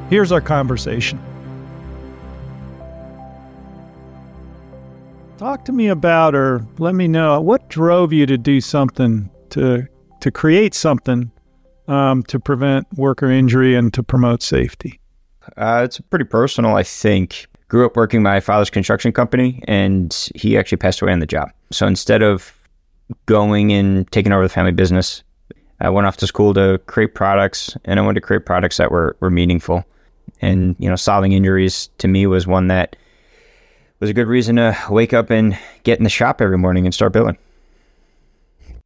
[0.09, 1.21] Here's our conversation.
[5.39, 9.87] Talk to me about, or let me know what drove you to do something to
[10.21, 11.31] to create something
[11.87, 14.99] um, to prevent worker injury and to promote safety.
[15.57, 17.47] Uh, it's pretty personal, I think.
[17.69, 21.53] Grew up working my father's construction company, and he actually passed away on the job.
[21.71, 22.53] So instead of
[23.27, 25.23] going and taking over the family business,
[25.81, 28.91] I went off to school to create products, and I wanted to create products that
[28.91, 29.85] were were meaningful.
[30.41, 32.97] And you know, solving injuries to me was one that
[34.01, 36.95] was a good reason to wake up and get in the shop every morning and
[36.95, 37.37] start building.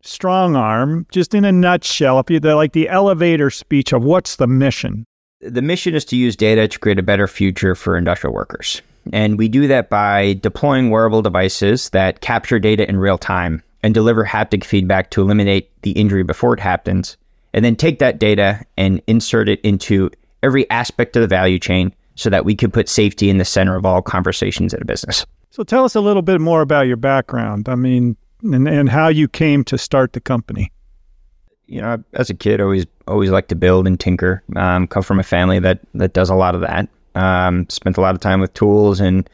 [0.03, 4.48] StrongArm, just in a nutshell, if you the like the elevator speech of what's the
[4.48, 5.07] mission?
[5.40, 8.83] The mission is to use data to create a better future for industrial workers.
[9.12, 13.94] And we do that by deploying wearable devices that capture data in real time and
[13.94, 17.16] deliver haptic feedback to eliminate the injury before it happens,
[17.53, 20.11] and then take that data and insert it into
[20.42, 23.77] every aspect of the value chain so that we could put safety in the center
[23.77, 25.27] of all conversations at a business.
[25.51, 27.68] So tell us a little bit more about your background.
[27.68, 30.72] I mean, and, and how you came to start the company.
[31.66, 34.42] You know, as a kid, always always liked to build and tinker.
[34.57, 36.88] Um, come from a family that that does a lot of that.
[37.14, 39.29] Um, spent a lot of time with tools and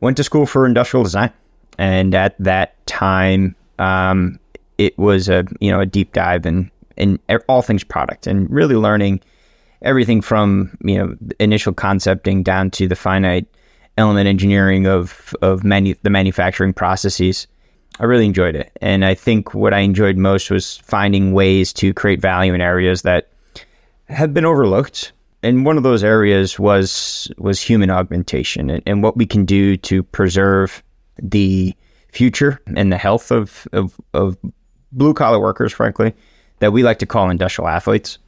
[0.00, 1.32] went to school for industrial design.
[1.78, 4.38] And at that time, um,
[4.76, 8.74] it was a you know a deep dive in in all things product and really
[8.74, 9.20] learning
[9.82, 13.46] everything from you know initial concepting down to the finite
[13.96, 17.46] element engineering of of manu- the manufacturing processes.
[18.00, 21.92] I really enjoyed it, and I think what I enjoyed most was finding ways to
[21.92, 23.30] create value in areas that
[24.08, 25.12] have been overlooked.
[25.42, 29.76] And one of those areas was was human augmentation and, and what we can do
[29.78, 30.82] to preserve
[31.20, 31.74] the
[32.08, 34.36] future and the health of, of, of
[34.92, 36.14] blue collar workers, frankly,
[36.60, 38.18] that we like to call industrial athletes.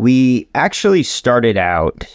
[0.00, 2.06] We actually started out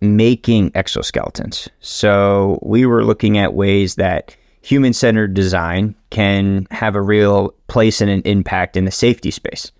[0.00, 1.68] making exoskeletons.
[1.80, 8.00] So we were looking at ways that human centered design can have a real place
[8.00, 9.72] and an impact in the safety space.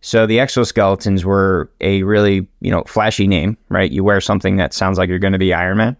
[0.00, 3.90] So the exoskeletons were a really, you know, flashy name, right?
[3.90, 5.96] You wear something that sounds like you're going to be Iron Man.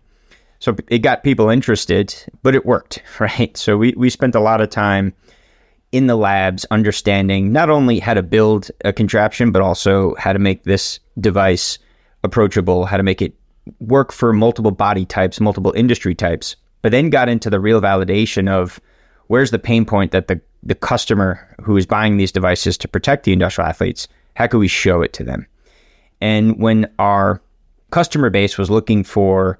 [0.60, 3.56] So it got people interested, but it worked, right?
[3.56, 5.14] So we, we spent a lot of time
[5.92, 10.38] in the labs understanding not only how to build a contraption, but also how to
[10.38, 11.78] make this device
[12.24, 13.34] approachable, how to make it
[13.78, 18.48] work for multiple body types, multiple industry types, but then got into the real validation
[18.48, 18.80] of
[19.28, 23.24] where's the pain point that the, the customer who is buying these devices to protect
[23.24, 25.46] the industrial athletes, how can we show it to them?
[26.20, 27.42] And when our
[27.90, 29.58] customer base was looking for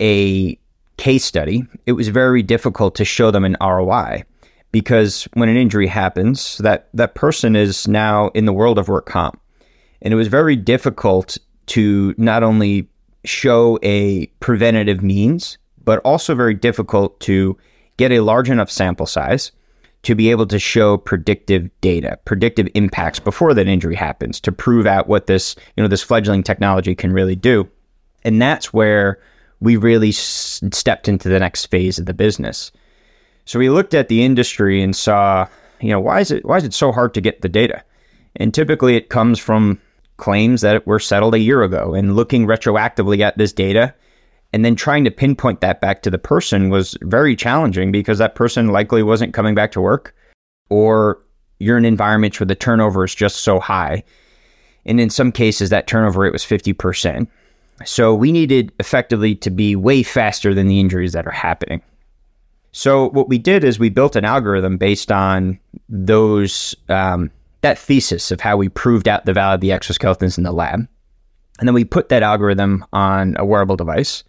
[0.00, 0.58] a
[0.96, 4.24] case study, it was very difficult to show them an ROI
[4.72, 9.06] because when an injury happens, that that person is now in the world of work
[9.06, 9.38] comp.
[10.00, 12.88] And it was very difficult to not only
[13.24, 17.56] show a preventative means, but also very difficult to
[17.96, 19.52] get a large enough sample size
[20.02, 24.86] to be able to show predictive data, predictive impacts before that injury happens to prove
[24.86, 27.68] out what this, you know, this fledgling technology can really do.
[28.24, 29.20] And that's where
[29.60, 32.72] we really s- stepped into the next phase of the business.
[33.44, 35.46] So we looked at the industry and saw,
[35.80, 37.82] you know, why is it why is it so hard to get the data?
[38.36, 39.80] And typically it comes from
[40.16, 43.94] claims that were settled a year ago and looking retroactively at this data
[44.52, 48.34] and then trying to pinpoint that back to the person was very challenging because that
[48.34, 50.14] person likely wasn't coming back to work
[50.70, 51.20] or
[51.58, 54.02] you're in environments where the turnover is just so high.
[54.84, 57.28] And in some cases that turnover rate was 50%.
[57.84, 61.82] So we needed effectively to be way faster than the injuries that are happening.
[62.72, 65.58] So what we did is we built an algorithm based on
[65.88, 67.30] those um,
[67.60, 70.88] that thesis of how we proved out the value of the exoskeletons in the lab,
[71.58, 74.24] and then we put that algorithm on a wearable device.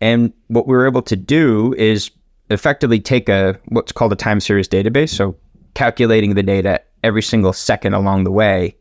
[0.00, 2.10] And what we were able to do is
[2.50, 5.36] effectively take a what's called a time series database, so
[5.74, 8.76] calculating the data every single second along the way,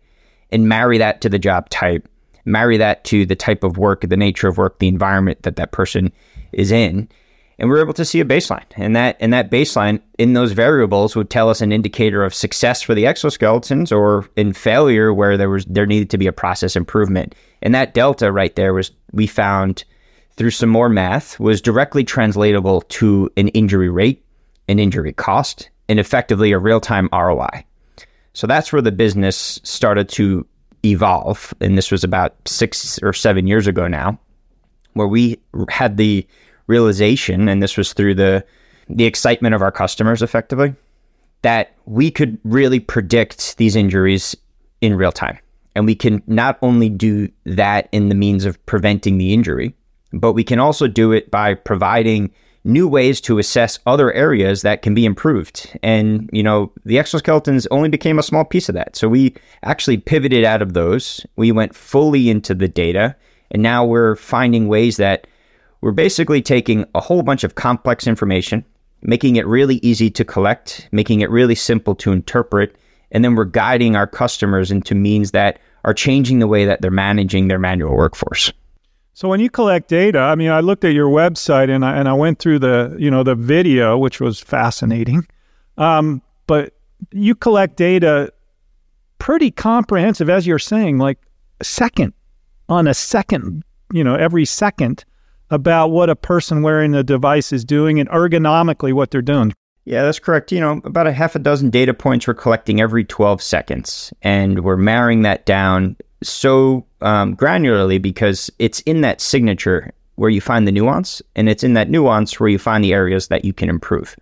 [0.52, 2.08] and marry that to the job type,
[2.46, 5.72] marry that to the type of work, the nature of work, the environment that that
[5.72, 6.12] person
[6.54, 7.10] is in,
[7.62, 8.66] and we are able to see a baseline.
[8.76, 12.82] And that and that baseline in those variables would tell us an indicator of success
[12.82, 16.76] for the exoskeletons or in failure where there was there needed to be a process
[16.76, 17.36] improvement.
[17.62, 19.84] And that delta right there was we found
[20.38, 24.26] through some more math was directly translatable to an injury rate,
[24.68, 27.64] an injury cost, and effectively a real-time ROI.
[28.34, 30.48] So that's where the business started to
[30.84, 31.54] evolve.
[31.62, 34.20] And this was about six or seven years ago now,
[34.94, 35.38] where we
[35.70, 36.26] had the
[36.72, 38.44] realization, and this was through the
[38.90, 40.74] the excitement of our customers effectively,
[41.44, 44.36] that we could really predict these injuries
[44.82, 45.38] in real time.
[45.76, 49.74] And we can not only do that in the means of preventing the injury,
[50.12, 52.32] but we can also do it by providing
[52.64, 55.80] new ways to assess other areas that can be improved.
[55.82, 58.96] And, you know, the exoskeletons only became a small piece of that.
[58.96, 61.26] So we actually pivoted out of those.
[61.38, 63.16] We went fully into the data.
[63.52, 65.28] And now we're finding ways that
[65.82, 68.64] we're basically taking a whole bunch of complex information,
[69.02, 72.76] making it really easy to collect, making it really simple to interpret,
[73.12, 76.92] and then we're guiding our customers into means that are changing the way that they're
[76.92, 78.54] managing their manual workforce.
[79.14, 82.08] So when you collect data, I mean, I looked at your website and I and
[82.08, 85.28] I went through the you know the video, which was fascinating.
[85.78, 86.74] Um, but
[87.12, 88.32] you collect data
[89.20, 91.18] pretty comprehensive, as you're saying, like
[91.60, 92.14] a second
[92.70, 95.04] on a second, you know, every second
[95.52, 99.54] about what a person wearing the device is doing and ergonomically what they're doing.
[99.86, 100.52] Yeah, that's correct.
[100.52, 104.64] You know, about a half a dozen data points we're collecting every 12 seconds, and
[104.64, 110.68] we're marrying that down so um, granularly because it's in that signature where you find
[110.68, 113.70] the nuance, and it's in that nuance where you find the areas that you can
[113.70, 114.16] improve.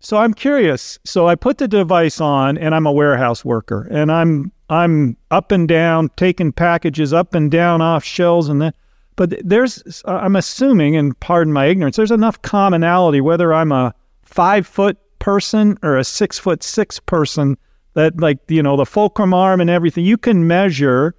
[0.00, 0.98] So I'm curious.
[1.04, 5.52] So I put the device on, and I'm a warehouse worker, and I'm I'm up
[5.52, 8.72] and down taking packages up and down off shelves, and then
[9.20, 14.66] but there's, I'm assuming, and pardon my ignorance, there's enough commonality whether I'm a five
[14.66, 17.58] foot person or a six foot six person
[17.92, 21.14] that, like, you know, the fulcrum arm and everything, you can measure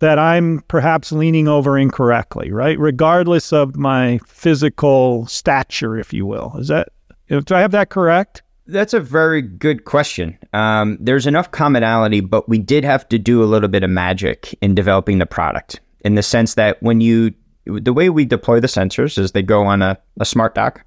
[0.00, 2.78] that I'm perhaps leaning over incorrectly, right?
[2.78, 6.54] Regardless of my physical stature, if you will.
[6.58, 6.90] Is that,
[7.30, 8.42] do I have that correct?
[8.66, 10.36] That's a very good question.
[10.52, 14.54] Um, there's enough commonality, but we did have to do a little bit of magic
[14.60, 17.32] in developing the product in the sense that when you
[17.66, 20.84] the way we deploy the sensors is they go on a, a smart dock,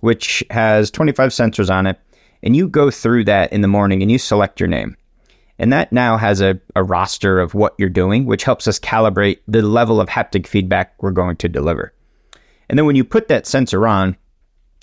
[0.00, 1.98] which has 25 sensors on it.
[2.42, 4.96] And you go through that in the morning and you select your name.
[5.58, 9.38] And that now has a, a roster of what you're doing, which helps us calibrate
[9.46, 11.92] the level of haptic feedback we're going to deliver.
[12.68, 14.16] And then when you put that sensor on,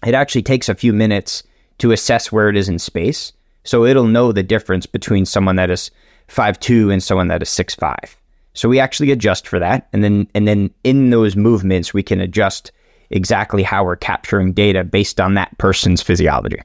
[0.05, 1.43] it actually takes a few minutes
[1.79, 3.33] to assess where it is in space
[3.63, 5.91] So it'll know the difference between someone that is
[6.27, 8.15] five two and someone that is six five.
[8.59, 12.19] So we actually adjust for that, and then and then in those movements we can
[12.19, 12.73] adjust
[13.09, 16.59] exactly how we're capturing data based on that person's physiology.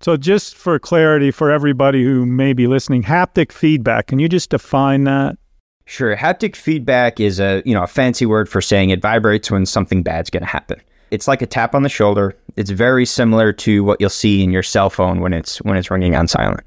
[0.00, 4.50] So just for clarity for everybody who may be listening, haptic feedback, can you just
[4.50, 5.38] define that?
[5.86, 6.16] Sure.
[6.16, 10.02] Haptic feedback is a, you know, a fancy word for saying it vibrates when something
[10.02, 10.80] bad's going to happen.
[11.12, 12.36] It's like a tap on the shoulder.
[12.56, 15.88] It's very similar to what you'll see in your cell phone when it's when it's
[15.88, 16.64] ringing on silent.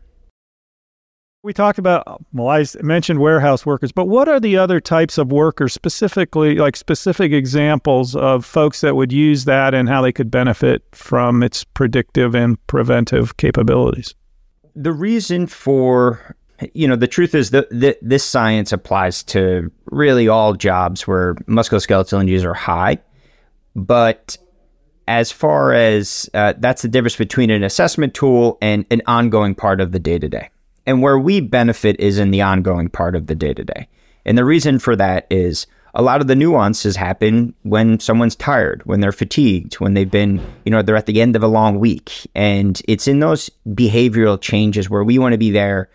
[1.44, 5.30] We talked about, well, I mentioned warehouse workers, but what are the other types of
[5.30, 10.32] workers, specifically, like specific examples of folks that would use that and how they could
[10.32, 14.16] benefit from its predictive and preventive capabilities?
[14.74, 16.34] The reason for,
[16.74, 17.68] you know, the truth is that
[18.02, 23.00] this science applies to really all jobs where musculoskeletal injuries are high.
[23.76, 24.38] But
[25.10, 29.82] as far as uh, that's the difference between an assessment tool and an ongoing part
[29.82, 30.50] of the day to day.
[30.86, 33.88] And where we benefit is in the ongoing part of the day to day.
[34.26, 38.82] And the reason for that is a lot of the nuances happen when someone's tired,
[38.86, 41.80] when they're fatigued, when they've been, you know, they're at the end of a long
[41.80, 42.28] week.
[42.34, 45.90] And it's in those behavioral changes where we want to be there,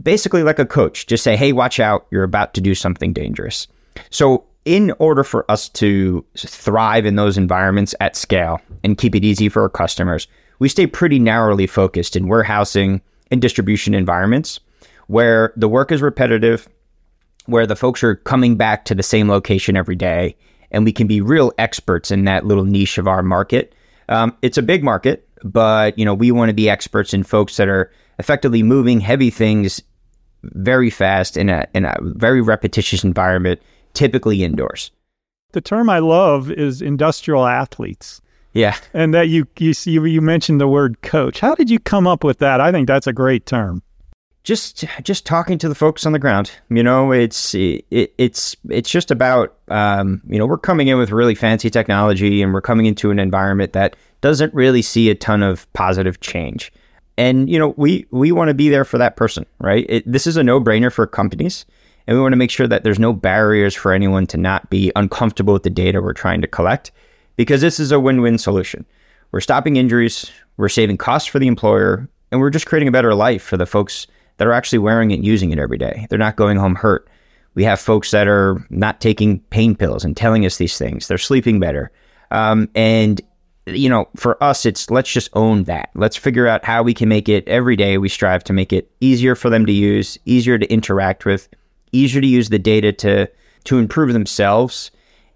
[0.00, 3.66] basically like a coach, just say, hey, watch out, you're about to do something dangerous.
[4.10, 9.24] So, in order for us to thrive in those environments at scale and keep it
[9.24, 10.28] easy for our customers,
[10.60, 13.00] we stay pretty narrowly focused in warehousing
[13.32, 14.60] and distribution environments
[15.08, 16.68] where the work is repetitive,
[17.46, 20.36] where the folks are coming back to the same location every day,
[20.70, 23.74] and we can be real experts in that little niche of our market.
[24.08, 27.56] Um, it's a big market, but you know we want to be experts in folks
[27.56, 29.82] that are effectively moving heavy things
[30.42, 33.60] very fast in a in a very repetitious environment,
[33.94, 34.90] typically indoors.
[35.52, 38.20] The term I love is industrial athletes.
[38.52, 38.76] Yeah.
[38.92, 41.40] And that you you see you mentioned the word coach.
[41.40, 42.60] How did you come up with that?
[42.60, 43.82] I think that's a great term.
[44.44, 46.50] Just just talking to the folks on the ground.
[46.68, 51.10] You know, it's it, it's it's just about um, you know, we're coming in with
[51.10, 55.42] really fancy technology and we're coming into an environment that doesn't really see a ton
[55.42, 56.72] of positive change.
[57.16, 59.86] And you know, we we want to be there for that person, right?
[59.88, 61.64] It, this is a no-brainer for companies
[62.06, 64.90] and we want to make sure that there's no barriers for anyone to not be
[64.96, 66.90] uncomfortable with the data we're trying to collect
[67.36, 68.84] because this is a win win solution.
[69.32, 73.14] We're stopping injuries, we're saving costs for the employer, and we're just creating a better
[73.14, 74.06] life for the folks
[74.36, 76.06] that are actually wearing it and using it every day.
[76.10, 77.08] They're not going home hurt.
[77.54, 81.06] We have folks that are not taking pain pills and telling us these things.
[81.06, 81.90] They're sleeping better.
[82.30, 83.20] Um, and,
[83.66, 85.90] you know, for us, it's let's just own that.
[85.94, 87.98] Let's figure out how we can make it every day.
[87.98, 91.48] We strive to make it easier for them to use, easier to interact with,
[91.92, 93.30] easier to use the data to
[93.64, 94.90] to improve themselves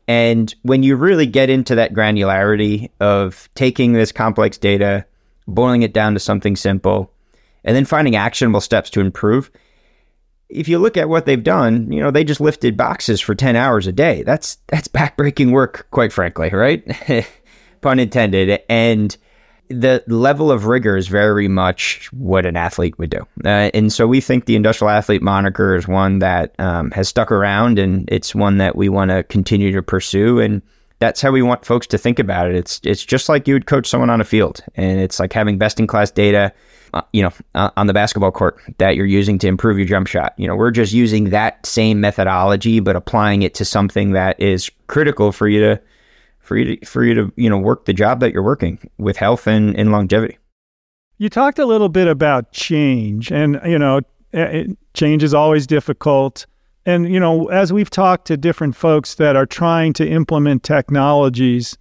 [0.08, 5.04] and when you really get into that granularity of taking this complex data,
[5.48, 7.12] boiling it down to something simple,
[7.64, 9.50] and then finding actionable steps to improve,
[10.48, 13.56] if you look at what they've done, you know, they just lifted boxes for 10
[13.56, 14.22] hours a day.
[14.22, 16.84] That's that's backbreaking work, quite frankly, right?
[17.80, 18.62] Pun intended.
[18.68, 19.16] And
[19.68, 23.26] the level of rigor is very much what an athlete would do.
[23.44, 27.32] Uh, and so we think the industrial athlete moniker is one that um, has stuck
[27.32, 30.40] around and it's one that we want to continue to pursue.
[30.40, 30.62] And
[30.98, 32.54] that's how we want folks to think about it.
[32.54, 35.58] It's, it's just like you would coach someone on a field and it's like having
[35.58, 36.52] best in class data,
[36.94, 40.06] uh, you know, uh, on the basketball court that you're using to improve your jump
[40.06, 40.32] shot.
[40.36, 44.70] You know, we're just using that same methodology, but applying it to something that is
[44.86, 45.80] critical for you to
[46.46, 49.16] for you to, for you to you know work the job that you're working with
[49.16, 50.38] health and, and longevity.
[51.18, 54.00] You talked a little bit about change, and you know,
[54.94, 56.46] change is always difficult.
[56.84, 61.76] And you know, as we've talked to different folks that are trying to implement technologies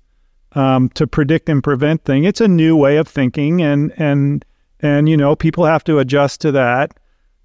[0.53, 4.43] um, to predict and prevent things, it's a new way of thinking, and and
[4.79, 6.97] and you know, people have to adjust to that.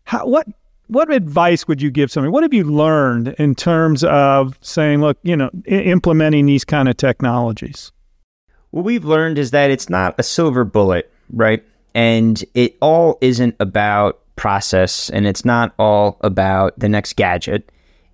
[0.04, 0.46] How, what
[0.90, 2.32] what advice would you give somebody?
[2.32, 6.88] What have you learned in terms of saying, look, you know, I- implementing these kind
[6.88, 7.92] of technologies?
[8.70, 11.62] What we've learned is that it's not a silver bullet, right?
[11.94, 17.70] And it all isn't about process and it's not all about the next gadget.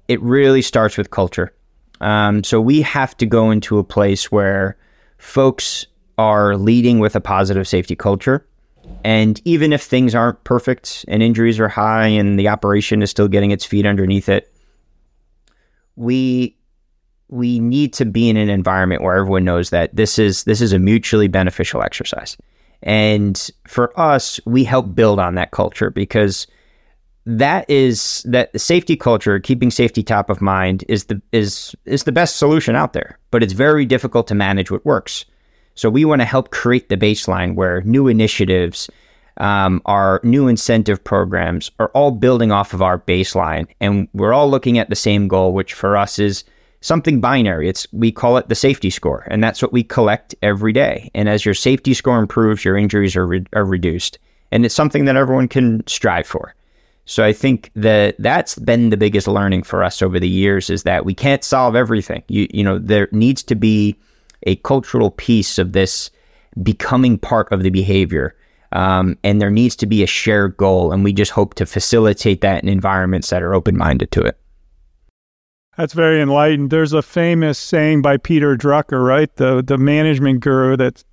[0.09, 1.55] It really starts with culture.
[2.01, 4.77] Um, so we have to go into a place where
[5.17, 5.87] folks
[6.19, 8.47] are leading with a positive safety culture
[9.05, 13.29] and even if things aren't perfect and injuries are high and the operation is still
[13.29, 14.53] getting its feet underneath it,
[15.95, 16.57] we
[17.29, 20.73] we need to be in an environment where everyone knows that this is this is
[20.73, 22.37] a mutually beneficial exercise.
[22.83, 26.47] And for us, we help build on that culture because
[27.27, 32.05] that is that the safety culture, keeping safety top of mind is the is is
[32.05, 33.19] the best solution out there.
[33.31, 35.25] But it's very difficult to manage what works.
[35.77, 38.91] So we want to help create the baseline where new initiatives,
[39.37, 44.51] um, our new incentive programs are all building off of our baseline, and we're all
[44.51, 46.45] looking at the same goal, which for us is
[46.81, 47.69] something binary.
[47.69, 51.11] It's we call it the safety score, and that's what we collect every day.
[51.15, 54.19] And as your safety score improves, your injuries are re- are reduced,
[54.51, 56.55] and it's something that everyone can strive for.
[57.05, 60.83] So I think that that's been the biggest learning for us over the years is
[60.83, 62.23] that we can't solve everything.
[62.29, 63.97] You you know there needs to be
[64.47, 66.11] a cultural piece of this
[66.63, 68.35] becoming part of the behavior.
[68.73, 70.93] Um, and there needs to be a shared goal.
[70.93, 74.39] And we just hope to facilitate that in environments that are open minded to it.
[75.77, 76.71] That's very enlightened.
[76.71, 79.35] There's a famous saying by Peter Drucker, right?
[79.37, 81.05] The the management guru that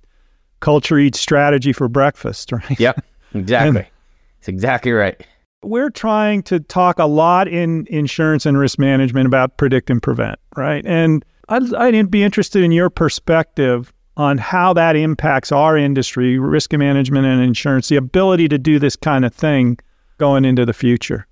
[0.60, 2.80] culture eats strategy for breakfast, right?
[2.80, 3.04] Yep,
[3.34, 3.68] exactly.
[3.68, 5.22] and That's exactly right.
[5.62, 10.38] We're trying to talk a lot in insurance and risk management about predict and prevent,
[10.56, 10.84] right?
[10.86, 16.72] And I'd, I'd be interested in your perspective on how that impacts our industry, risk
[16.72, 19.78] management and insurance, the ability to do this kind of thing
[20.18, 21.26] going into the future.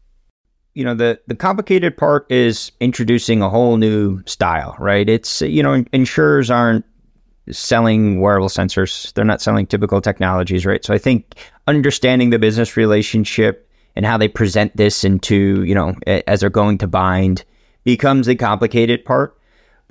[0.75, 5.09] You know, the, the complicated part is introducing a whole new style, right?
[5.09, 6.85] It's, you know, insurers aren't
[7.51, 10.85] selling wearable sensors, they're not selling typical technologies, right?
[10.85, 11.35] So I think
[11.67, 16.79] understanding the business relationship and how they present this into, you know, as they're going
[16.79, 17.45] to bind
[17.85, 19.37] becomes a complicated part.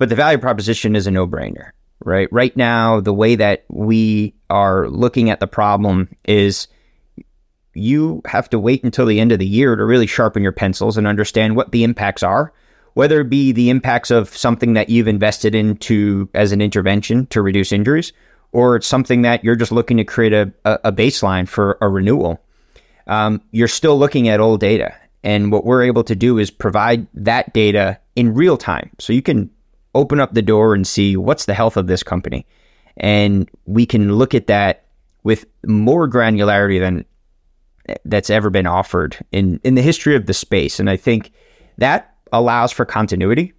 [0.02, 1.70] But the value proposition is a no brainer
[2.04, 2.26] right?
[2.32, 6.66] Right now, the way that we are looking at the problem is
[7.74, 10.98] you have to wait until the end of the year to really sharpen your pencils
[10.98, 12.52] and understand what the impacts are,
[12.94, 17.40] whether it be the impacts of something that you've invested into as an intervention to
[17.40, 18.12] reduce injuries,
[18.50, 22.42] or it's something that you're just looking to create a, a baseline for a renewal.
[23.06, 24.94] Um, you're still looking at old data.
[25.24, 28.90] And what we're able to do is provide that data in real time.
[28.98, 29.48] So you can
[29.94, 32.46] open up the door and see what's the health of this company.
[32.96, 34.86] And we can look at that
[35.22, 37.04] with more granularity than
[38.04, 40.78] that's ever been offered in, in the history of the space.
[40.78, 41.32] And I think
[41.78, 43.52] that allows for continuity.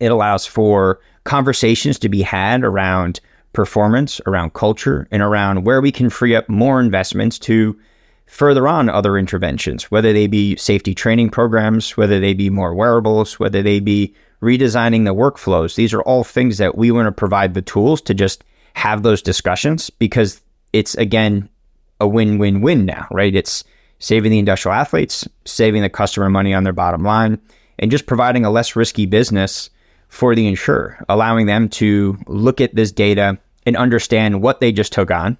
[0.00, 3.20] It allows for conversations to be had around
[3.52, 7.78] performance, around culture, and around where we can free up more investments to
[8.26, 13.40] further on other interventions, whether they be safety training programs, whether they be more wearables,
[13.40, 15.74] whether they be redesigning the workflows.
[15.74, 19.22] These are all things that we want to provide the tools to just have those
[19.22, 20.40] discussions because
[20.72, 21.48] it's again
[22.00, 23.34] a win-win-win now, right?
[23.34, 23.64] It's
[23.98, 27.40] saving the industrial athletes, saving the customer money on their bottom line,
[27.80, 29.70] and just providing a less risky business
[30.08, 33.36] for the insurer, allowing them to look at this data
[33.66, 35.36] and understand what they just took on,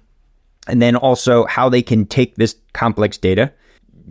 [0.67, 3.51] and then also how they can take this complex data,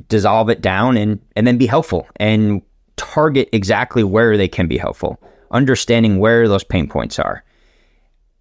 [0.09, 2.63] dissolve it down, and and then be helpful and
[2.99, 5.19] target exactly where they can be helpful,
[5.51, 7.43] understanding where those pain points are.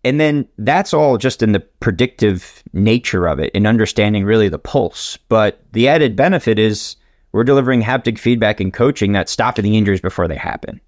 [0.04, 4.60] And then that's all just in the predictive nature of it and understanding really the
[4.60, 5.18] pulse.
[5.30, 6.96] But the added benefit is
[7.32, 10.80] we're delivering haptic feedback and coaching that stopping the injuries before they happen.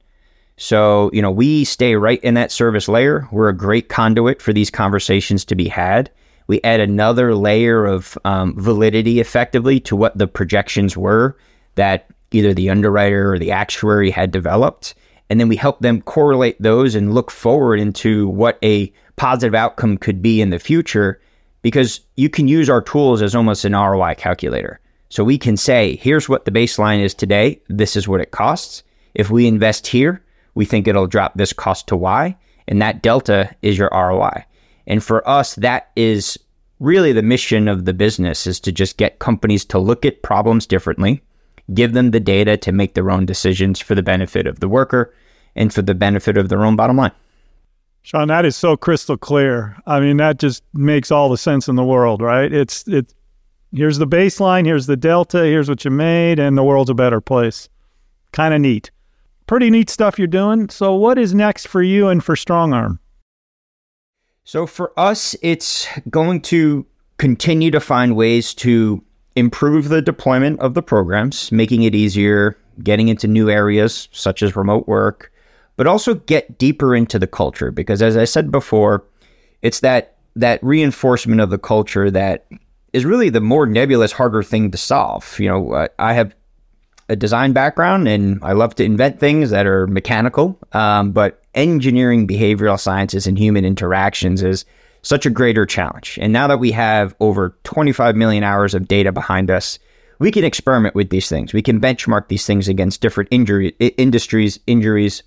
[0.58, 3.28] So, you know, we stay right in that service layer.
[3.32, 6.12] We're a great conduit for these conversations to be had.
[6.48, 11.38] We add another layer of um, validity effectively to what the projections were
[11.76, 14.96] that either the underwriter or the actuary had developed.
[15.30, 19.98] And then we help them correlate those and look forward into what a positive outcome
[19.98, 21.22] could be in the future
[21.62, 24.80] because you can use our tools as almost an ROI calculator.
[25.10, 27.62] So we can say, here's what the baseline is today.
[27.68, 28.84] This is what it costs.
[29.16, 30.24] If we invest here,
[30.56, 32.36] we think it'll drop this cost to Y.
[32.68, 34.46] And that delta is your ROI.
[34.86, 36.38] And for us, that is
[36.80, 40.66] really the mission of the business is to just get companies to look at problems
[40.66, 41.22] differently
[41.74, 45.14] give them the data to make their own decisions for the benefit of the worker
[45.56, 47.12] and for the benefit of their own bottom line.
[48.02, 49.78] Sean, that is so crystal clear.
[49.86, 52.52] I mean, that just makes all the sense in the world, right?
[52.52, 53.14] It's it.
[53.72, 54.66] Here's the baseline.
[54.66, 55.44] Here's the delta.
[55.44, 57.70] Here's what you made, and the world's a better place.
[58.32, 58.90] Kind of neat.
[59.46, 60.70] Pretty neat stuff you're doing.
[60.70, 63.00] So, what is next for you and for StrongArm?
[64.44, 66.86] So, for us, it's going to
[67.18, 69.04] continue to find ways to
[69.40, 74.56] improve the deployment of the programs, making it easier, getting into new areas such as
[74.56, 75.32] remote work,
[75.78, 79.04] but also get deeper into the culture because as I said before,
[79.62, 82.46] it's that that reinforcement of the culture that
[82.94, 85.40] is really the more nebulous, harder thing to solve.
[85.40, 86.36] You know, uh, I have
[87.08, 92.28] a design background and I love to invent things that are mechanical, um, but engineering
[92.28, 94.66] behavioral sciences and human interactions is
[95.02, 96.18] such a greater challenge.
[96.22, 99.80] And now that we have over 25 million hours of data behind us,
[100.20, 101.54] we can experiment with these things.
[101.54, 105.24] We can benchmark these things against different injury industries, injuries,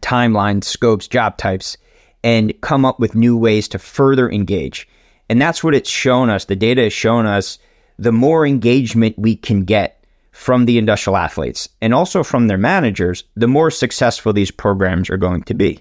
[0.00, 1.76] timelines, scopes, job types,
[2.22, 4.88] and come up with new ways to further engage.
[5.28, 6.44] And that's what it's shown us.
[6.44, 7.58] The data has shown us
[7.98, 13.24] the more engagement we can get from the industrial athletes and also from their managers,
[13.36, 15.80] the more successful these programs are going to be.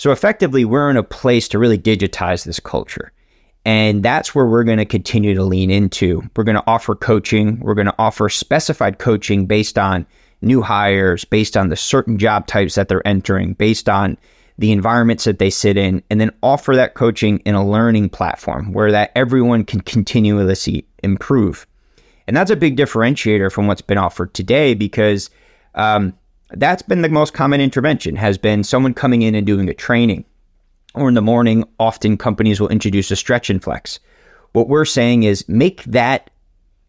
[0.00, 3.12] So effectively, we're in a place to really digitize this culture.
[3.66, 6.22] And that's where we're going to continue to lean into.
[6.34, 7.60] We're going to offer coaching.
[7.60, 10.06] We're going to offer specified coaching based on
[10.40, 14.16] new hires, based on the certain job types that they're entering, based on
[14.56, 18.72] the environments that they sit in, and then offer that coaching in a learning platform
[18.72, 21.66] where that everyone can continuously improve.
[22.26, 25.28] And that's a big differentiator from what's been offered today because
[25.74, 26.14] um,
[26.52, 30.24] that's been the most common intervention has been someone coming in and doing a training
[30.94, 34.00] or in the morning, often companies will introduce a stretch and flex.
[34.52, 36.30] What we're saying is make that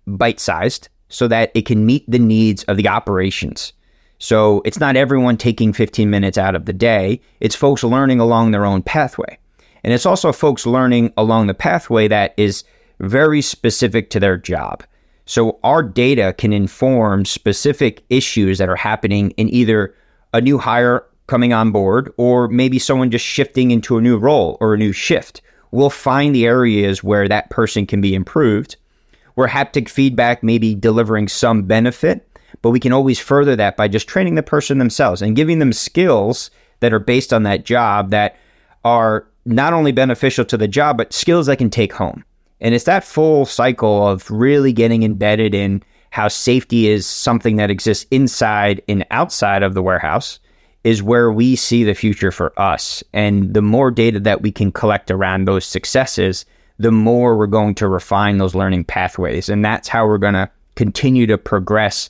[0.08, 3.74] bite sized so that it can meet the needs of the operations.
[4.18, 8.52] So it's not everyone taking 15 minutes out of the day, it's folks learning along
[8.52, 9.38] their own pathway.
[9.84, 12.64] And it's also folks learning along the pathway that is
[13.00, 14.84] very specific to their job.
[15.26, 19.96] So our data can inform specific issues that are happening in either
[20.34, 24.58] a new hire coming on board or maybe someone just shifting into a new role
[24.60, 25.42] or a new shift.
[25.72, 28.76] We'll find the areas where that person can be improved,
[29.36, 32.28] where haptic feedback may be delivering some benefit,
[32.62, 35.72] but we can always further that by just training the person themselves and giving them
[35.72, 36.52] skills
[36.82, 38.36] that are based on that job that
[38.84, 42.24] are not only beneficial to the job, but skills they can take home.
[42.62, 47.72] And it's that full cycle of really getting embedded in how safety is something that
[47.72, 50.40] exists inside and outside of the warehouse
[50.84, 53.04] is where we see the future for us.
[53.14, 56.46] And the more data that we can collect around those successes,
[56.80, 59.50] the more we're going to refine those learning pathways.
[59.50, 62.10] And that's how we're going to continue to progress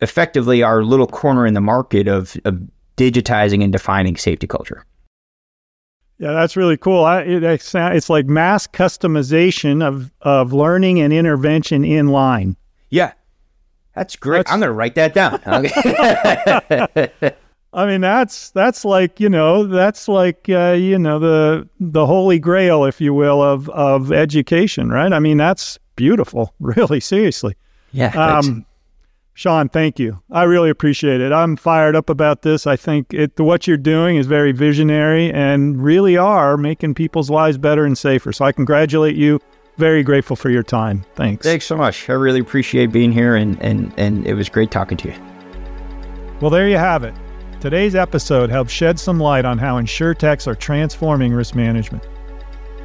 [0.00, 2.60] effectively our little corner in the market of, of
[2.96, 4.84] digitizing and defining safety culture.
[6.18, 7.04] Yeah, that's really cool.
[7.04, 12.56] I, it, it's like mass customization of, of learning and intervention in line.
[12.90, 13.12] Yeah,
[13.94, 14.40] that's great.
[14.40, 15.40] That's, I'm going to write that down.
[17.74, 22.38] I mean, that's that's like you know that's like uh, you know the the holy
[22.38, 25.12] grail, if you will, of of education, right?
[25.12, 27.56] I mean, that's beautiful, really, seriously.
[27.92, 28.10] Yeah.
[28.10, 28.64] Um,
[29.36, 30.22] Sean, thank you.
[30.30, 31.32] I really appreciate it.
[31.32, 32.68] I'm fired up about this.
[32.68, 37.58] I think it what you're doing is very visionary and really are making people's lives
[37.58, 38.32] better and safer.
[38.32, 39.40] So I congratulate you.
[39.76, 41.04] Very grateful for your time.
[41.16, 41.44] Thanks.
[41.44, 42.08] Thanks so much.
[42.08, 45.14] I really appreciate being here and and and it was great talking to you.
[46.40, 47.14] Well, there you have it.
[47.60, 52.06] Today's episode helps shed some light on how insurtechs are transforming risk management.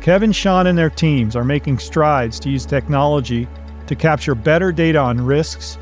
[0.02, 3.47] Kevin, Sean, and their teams are making strides to use technology
[3.86, 5.78] to capture better data on risks,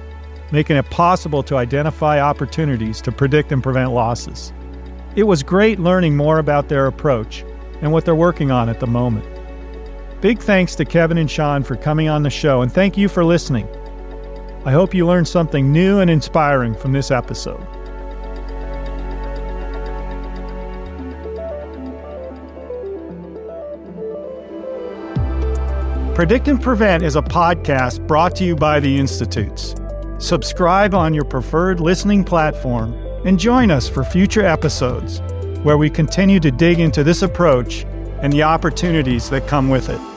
[0.52, 4.54] making it possible to identify opportunities to predict and prevent losses.
[5.16, 7.44] It was great learning more about their approach
[7.82, 9.26] and what they're working on at the moment.
[10.22, 13.24] Big thanks to Kevin and Sean for coming on the show, and thank you for
[13.24, 13.68] listening.
[14.66, 17.66] I hope you learned something new and inspiring from this episode.
[26.16, 29.76] Predict and Prevent is a podcast brought to you by the Institutes.
[30.20, 32.94] Subscribe on your preferred listening platform
[33.24, 35.22] and join us for future episodes
[35.62, 37.84] where we continue to dig into this approach
[38.22, 40.17] and the opportunities that come with it.